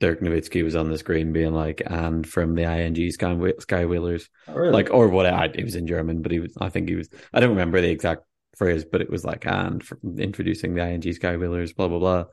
[0.00, 4.28] Dirk Nowitzki was on the screen being like, "And from the ING Sky, Sky Wheelers,"
[4.48, 4.72] Oh, really?
[4.72, 5.26] like or what?
[5.26, 6.56] I, it was in German, but he was.
[6.60, 7.08] I think he was.
[7.32, 8.24] I don't remember the exact
[8.56, 9.82] phrase, but it was like, "And
[10.18, 12.24] introducing the ING Sky Wheelers," blah blah blah.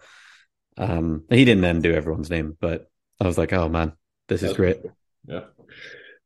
[0.77, 3.93] Um, he didn't then do everyone's name, but I was like, "Oh man,
[4.27, 4.77] this is That's great."
[5.25, 5.45] Yeah.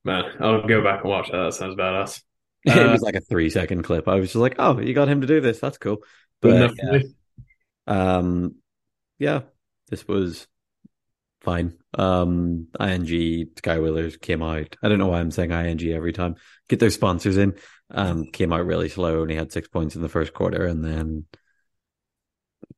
[0.04, 1.38] Man, I'll go back and watch that.
[1.38, 2.22] That sounds badass.
[2.66, 4.08] it Uh, was like a three second clip.
[4.08, 5.60] I was just like, oh, you got him to do this.
[5.60, 6.04] That's cool.
[6.42, 7.00] But yeah,
[7.88, 8.56] um,
[9.20, 9.42] yeah,
[9.90, 10.48] this was
[11.42, 11.78] fine.
[11.96, 14.76] Um, ING Sky Wheelers came out.
[14.84, 16.36] I don't know why I'm saying ING every time.
[16.70, 17.56] Get their sponsors in.
[17.92, 19.22] Um, came out really slow.
[19.22, 21.26] Only had six points in the first quarter, and then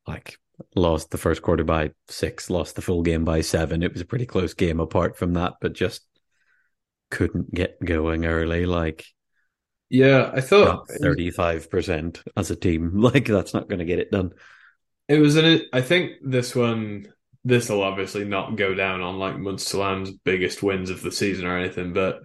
[0.08, 0.38] like
[0.76, 2.50] lost the first quarter by six.
[2.50, 3.84] Lost the full game by seven.
[3.84, 6.02] It was a pretty close game apart from that, but just
[7.10, 8.66] couldn't get going early.
[8.66, 9.06] Like
[9.90, 12.92] Yeah, I thought thirty five percent as a team.
[13.02, 14.32] Like that's not going to get it done.
[15.08, 15.62] it was an.
[15.74, 17.12] I think this one,
[17.44, 21.58] this will obviously not go down on like Munsterland's biggest wins of the season or
[21.58, 22.22] anything, but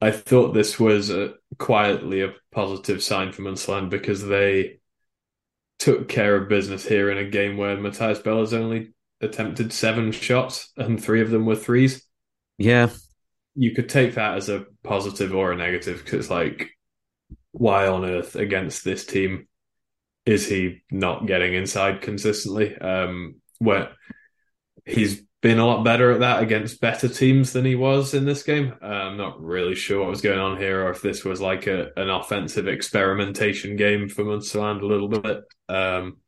[0.00, 4.80] I thought this was a, quietly a positive sign for Munsterland because they
[5.78, 10.72] took care of business here in a game where Matthias Bella's only attempted seven shots
[10.76, 12.04] and three of them were threes.
[12.58, 12.90] Yeah,
[13.56, 16.70] You could take that as a positive or a negative because like,
[17.52, 19.48] why on earth against this team
[20.26, 22.76] is he not getting inside consistently?
[22.76, 23.92] Um, where
[24.84, 28.42] he's been a lot better at that against better teams than he was in this
[28.42, 28.74] game.
[28.82, 31.66] Uh, I'm not really sure what was going on here, or if this was like
[31.66, 35.40] a an offensive experimentation game for Munsterland a little bit.
[35.68, 36.18] Um,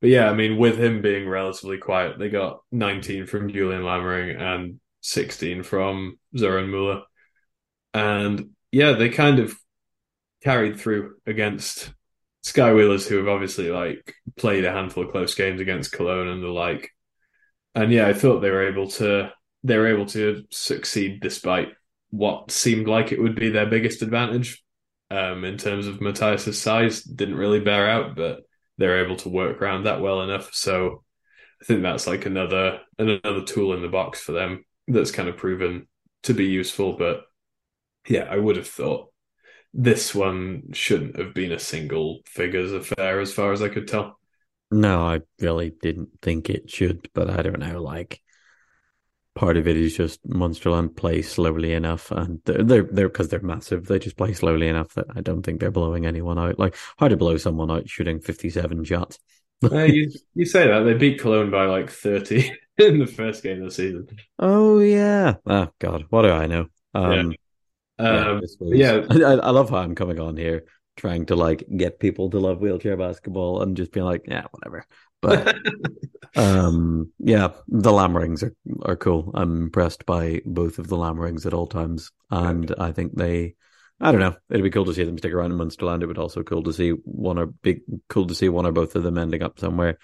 [0.00, 4.36] but yeah, I mean, with him being relatively quiet, they got 19 from Julian Lammering
[4.40, 7.02] and 16 from Zoran Muller,
[7.92, 9.54] and yeah, they kind of
[10.42, 11.92] carried through against
[12.42, 16.42] Sky Wheelers, who have obviously like played a handful of close games against Cologne and
[16.42, 16.90] the like.
[17.74, 19.30] And yeah, I thought they were able to
[19.62, 21.68] they were able to succeed despite
[22.10, 24.62] what seemed like it would be their biggest advantage.
[25.10, 28.40] Um, in terms of Matthias's size, didn't really bear out, but
[28.78, 30.52] they're able to work around that well enough.
[30.54, 31.04] So
[31.60, 35.36] I think that's like another another tool in the box for them that's kind of
[35.36, 35.86] proven
[36.24, 36.94] to be useful.
[36.94, 37.22] But
[38.08, 39.10] yeah, I would have thought
[39.72, 44.18] this one shouldn't have been a single figures affair as far as I could tell.
[44.70, 47.82] No, I really didn't think it should, but I don't know.
[47.82, 48.20] Like,
[49.34, 53.86] part of it is just Munsterland play slowly enough, and they're they're because they're massive.
[53.86, 56.58] They just play slowly enough that I don't think they're blowing anyone out.
[56.58, 59.18] Like, how to blow someone out shooting fifty-seven shots.
[59.62, 63.58] Uh, you, you say that they beat Cologne by like 30 in the first game
[63.58, 64.08] of the season.
[64.38, 65.36] Oh yeah.
[65.46, 66.66] Oh God, what do I know?
[66.94, 67.34] Um,
[67.98, 69.04] yeah, Um, was- yeah.
[69.10, 70.64] I, I love how I'm coming on here
[70.96, 74.86] trying to like get people to love wheelchair basketball and just being like, yeah, whatever.
[75.20, 75.56] But
[76.36, 79.30] Um, yeah, the Lammerings are, are cool.
[79.34, 82.10] I'm impressed by both of the Lammerings at all times.
[82.30, 83.54] And I think they,
[84.00, 86.02] I don't know, it'd be cool to see them stick around in Munsterland.
[86.02, 88.96] It would also cool to see one or be cool to see one or both
[88.96, 89.98] of them ending up somewhere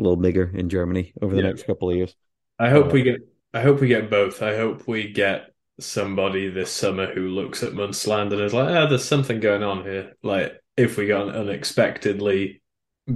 [0.00, 1.48] a little bigger in Germany over the Yeah.
[1.48, 2.16] next couple of years.
[2.58, 3.20] I hope we get
[3.52, 4.42] I hope we get both.
[4.42, 8.86] I hope we get somebody this summer who looks at Munsterland and is like, ah,
[8.86, 10.12] there's something going on here.
[10.22, 12.62] Like if we got an unexpectedly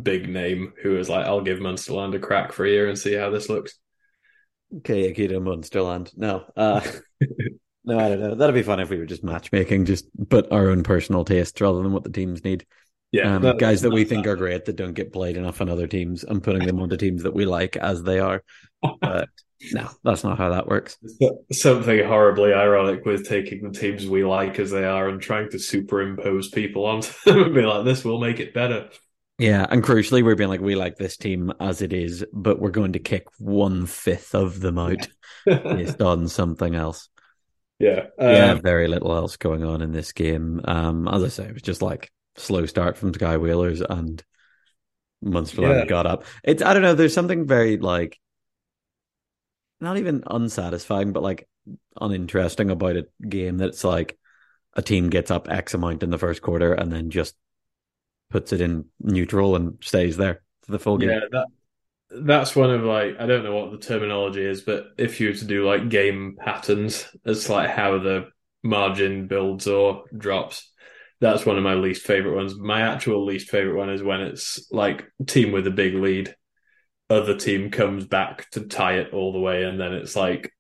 [0.03, 3.15] big name who is like, I'll give Munsterland a crack for a year and see
[3.15, 3.79] how this looks.
[4.79, 6.17] Okay, Akita Munsterland.
[6.17, 6.81] No, uh,
[7.85, 8.35] no, I don't know.
[8.35, 11.81] That'd be fun if we were just matchmaking, just but our own personal tastes rather
[11.83, 12.67] than what the teams need.
[13.15, 14.31] Yeah, um, that- guys that we think that.
[14.31, 17.23] are great that don't get played enough on other teams and putting them onto teams
[17.23, 18.43] that we like as they are.
[19.01, 19.29] But
[19.73, 20.99] no, that's not how that works.
[21.53, 25.59] something horribly ironic with taking the teams we like as they are and trying to
[25.59, 28.89] superimpose people onto them and be like, this will make it better.
[29.39, 32.71] Yeah, and crucially, we're being like, we like this team as it is, but we're
[32.71, 35.09] going to kick one fifth of them out
[35.47, 37.09] based on something else.
[37.79, 38.07] yeah.
[38.19, 40.61] yeah, Um, very little else going on in this game.
[40.65, 44.23] Um, as I say, it was just like slow start from Sky Wheelers and
[45.25, 45.87] Munsterland Yeah.
[45.87, 46.25] got up.
[46.43, 46.95] It's I don't know.
[46.95, 48.19] There's something very like
[49.81, 51.49] not even unsatisfying, but like
[52.01, 54.19] uninteresting about a game that's like
[54.75, 57.35] a team gets up X amount in the first quarter and then just
[58.31, 61.11] puts it in neutral and stays there for the full game.
[61.11, 61.47] Yeah, that
[62.11, 65.35] that's one of like I don't know what the terminology is, but if you were
[65.35, 68.29] to do like game patterns, it's like how the
[68.63, 70.71] margin builds or drops.
[71.25, 72.55] That's one of my least favorite ones.
[72.55, 76.35] My actual least favorite one is when it's like team with a big lead,
[77.09, 80.53] other team comes back to tie it all the way, and then it's like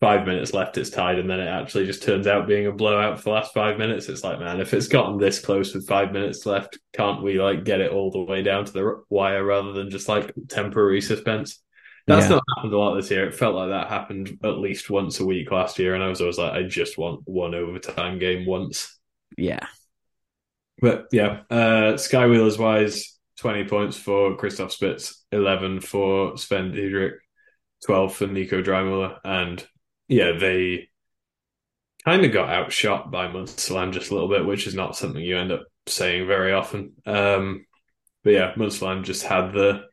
[0.00, 3.18] five minutes left, it's tied, and then it actually just turns out being a blowout
[3.18, 4.08] for the last five minutes.
[4.08, 7.64] It's like, man, if it's gotten this close with five minutes left, can't we like
[7.64, 11.60] get it all the way down to the wire rather than just like temporary suspense?
[12.06, 12.36] That's Yeah.
[12.36, 13.26] not happened a lot this year.
[13.26, 16.20] It felt like that happened at least once a week last year, and I was
[16.20, 18.94] always like, I just want one overtime game once.
[19.36, 19.66] Yeah.
[20.80, 27.14] But yeah, uh, Skywheelers wise, 20 points for Christoph Spitz, 11 for Sven Diedrich,
[27.86, 29.18] 12 for Nico Dreimuller.
[29.24, 29.64] And
[30.08, 30.88] yeah, they
[32.04, 35.36] kind of got outshot by Munsterland just a little bit, which is not something you
[35.38, 36.92] end up saying very often.
[37.06, 37.66] Um,
[38.24, 39.84] but yeah, Munsterland just had the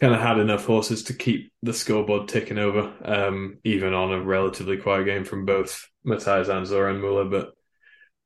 [0.00, 4.20] kind of had enough horses to keep the scoreboard ticking over, um, even on a
[4.20, 7.24] relatively quiet game from both Matthias Ansdorr and Muller.
[7.24, 7.54] But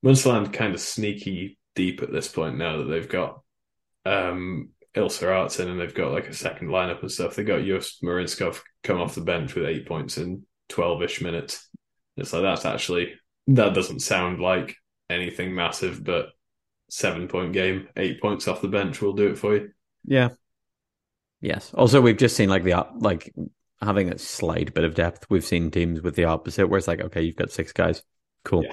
[0.05, 3.41] Munsterland kind of sneaky deep at this point now that they've got
[4.05, 7.37] um, Ilse Aertsen and they've got like a second lineup and stuff.
[7.37, 11.69] They got Just Marinskov come off the bench with eight points in 12 ish minutes.
[12.17, 13.15] It's like that's actually,
[13.49, 14.77] that doesn't sound like
[15.09, 16.31] anything massive, but
[16.91, 19.71] seven point game, eight points off the bench will do it for you.
[20.05, 20.31] Yeah.
[21.41, 21.73] Yes.
[21.75, 23.33] Also, we've just seen like the like
[23.81, 25.27] having a slight bit of depth.
[25.31, 28.03] We've seen teams with the opposite, where it's like, okay, you've got six guys,
[28.45, 28.65] cool.
[28.65, 28.73] Yeah.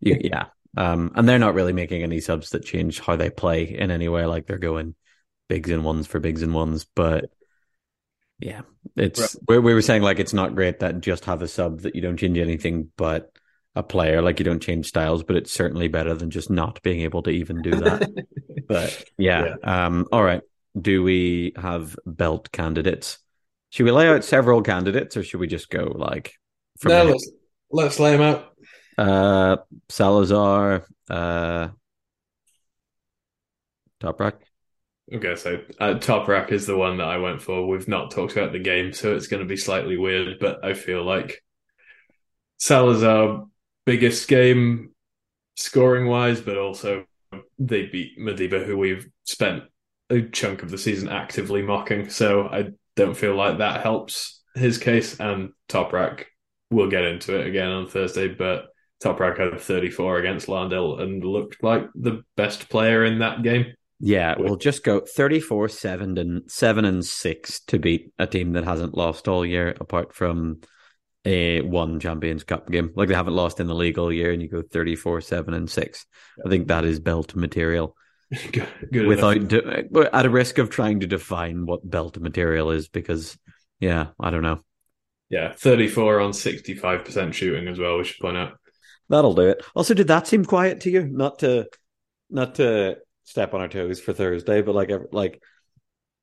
[0.00, 0.46] You, yeah.
[0.76, 4.08] Um, and they're not really making any subs that change how they play in any
[4.08, 4.26] way.
[4.26, 4.94] Like they're going
[5.48, 7.30] bigs and ones for bigs and ones, but
[8.38, 8.62] yeah,
[8.96, 9.34] it's right.
[9.48, 12.00] we, we were saying like it's not great that just have a sub that you
[12.00, 13.32] don't change anything but
[13.74, 17.00] a player, like you don't change styles, but it's certainly better than just not being
[17.00, 18.10] able to even do that.
[18.68, 19.86] but yeah, yeah.
[19.86, 20.42] Um, all right.
[20.78, 23.18] Do we have belt candidates?
[23.70, 26.34] Should we lay out several candidates, or should we just go like?
[26.78, 27.30] From no, let's,
[27.70, 28.47] let's lay them out.
[28.98, 31.68] Uh, Salazar, uh,
[34.00, 34.34] Toprak.
[35.12, 37.66] Okay, so uh, Toprak is the one that I went for.
[37.66, 40.74] We've not talked about the game, so it's going to be slightly weird, but I
[40.74, 41.42] feel like
[42.58, 43.46] Salazar
[43.86, 44.90] biggest game
[45.56, 47.04] scoring wise, but also
[47.58, 49.62] they beat Modiba, who we've spent
[50.10, 52.10] a chunk of the season actively mocking.
[52.10, 55.18] So I don't feel like that helps his case.
[55.18, 56.24] And Toprak,
[56.70, 58.66] we'll get into it again on Thursday, but
[59.02, 63.74] Toprak had 34 against Lahn-Dill and looked like the best player in that game.
[64.00, 68.64] Yeah, we'll just go 34 7 and 7 and 6 to beat a team that
[68.64, 70.60] hasn't lost all year apart from
[71.24, 72.92] a one Champions Cup game.
[72.94, 75.68] Like they haven't lost in the league all year and you go 34 7 and
[75.68, 76.06] 6.
[76.44, 77.96] I think that is belt material.
[78.52, 82.88] good, good Without de- at a risk of trying to define what belt material is
[82.88, 83.36] because
[83.80, 84.60] yeah, I don't know.
[85.28, 88.58] Yeah, 34 on 65% shooting as well, we should point out.
[89.08, 89.64] That'll do it.
[89.74, 91.06] Also, did that seem quiet to you?
[91.06, 91.68] Not to
[92.30, 95.42] not to step on our toes for Thursday, but like like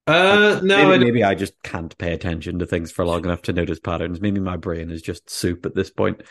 [0.07, 3.53] uh no maybe, maybe, I just can't pay attention to things for long enough to
[3.53, 4.21] notice patterns.
[4.21, 6.21] Maybe my brain is just soup at this point.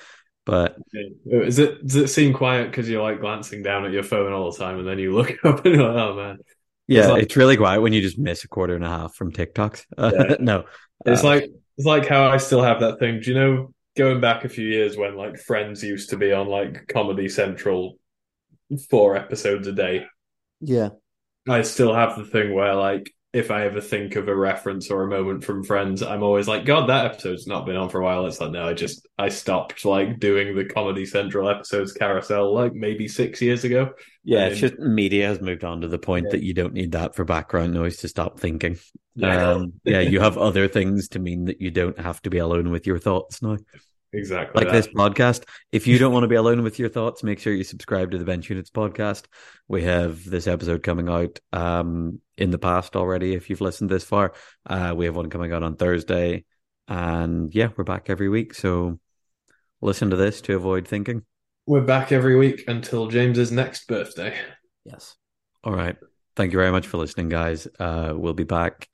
[0.46, 0.76] But
[1.24, 4.52] is it does it seem quiet because you're like glancing down at your phone all
[4.52, 6.38] the time and then you look up and you're like, oh man.
[6.86, 9.14] Yeah, it's, like, it's really quiet when you just miss a quarter and a half
[9.14, 9.86] from TikToks.
[9.96, 10.64] Uh, no,
[11.06, 11.44] it's uh, like
[11.78, 13.20] it's like how I still have that thing.
[13.20, 16.48] Do you know going back a few years when like Friends used to be on
[16.48, 17.98] like Comedy Central
[18.90, 20.06] four episodes a day?
[20.60, 20.90] Yeah.
[21.48, 25.02] I still have the thing where like if I ever think of a reference or
[25.02, 28.04] a moment from Friends, I'm always like, God, that episode's not been on for a
[28.04, 28.26] while.
[28.26, 32.74] It's like, no, I just I stopped like doing the Comedy Central episodes carousel like
[32.74, 33.90] maybe six years ago.
[34.22, 36.30] Yeah, it's just media has moved on to the point yeah.
[36.32, 38.78] that you don't need that for background noise to stop thinking.
[39.16, 42.38] Yeah, um, yeah, you have other things to mean that you don't have to be
[42.38, 43.58] alone with your thoughts now.
[44.14, 44.60] Exactly.
[44.64, 44.84] Like that.
[44.84, 45.44] this podcast.
[45.72, 48.18] If you don't want to be alone with your thoughts, make sure you subscribe to
[48.18, 49.24] the Bench Units podcast.
[49.66, 53.34] We have this episode coming out um, in the past already.
[53.34, 54.32] If you've listened this far,
[54.66, 56.44] uh, we have one coming out on Thursday.
[56.86, 58.54] And yeah, we're back every week.
[58.54, 59.00] So
[59.80, 61.22] listen to this to avoid thinking.
[61.66, 64.38] We're back every week until James's next birthday.
[64.84, 65.16] Yes.
[65.64, 65.96] All right.
[66.36, 67.66] Thank you very much for listening, guys.
[67.80, 68.88] Uh, we'll be back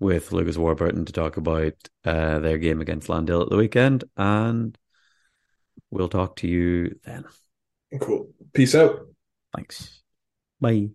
[0.00, 1.74] with Lucas Warburton to talk about
[2.04, 4.76] uh, their game against Lahn-Dill at the weekend, and
[5.90, 7.26] we'll talk to you then.
[8.00, 8.30] Cool.
[8.52, 9.06] Peace out.
[9.54, 10.02] Thanks.
[10.60, 10.90] Bye.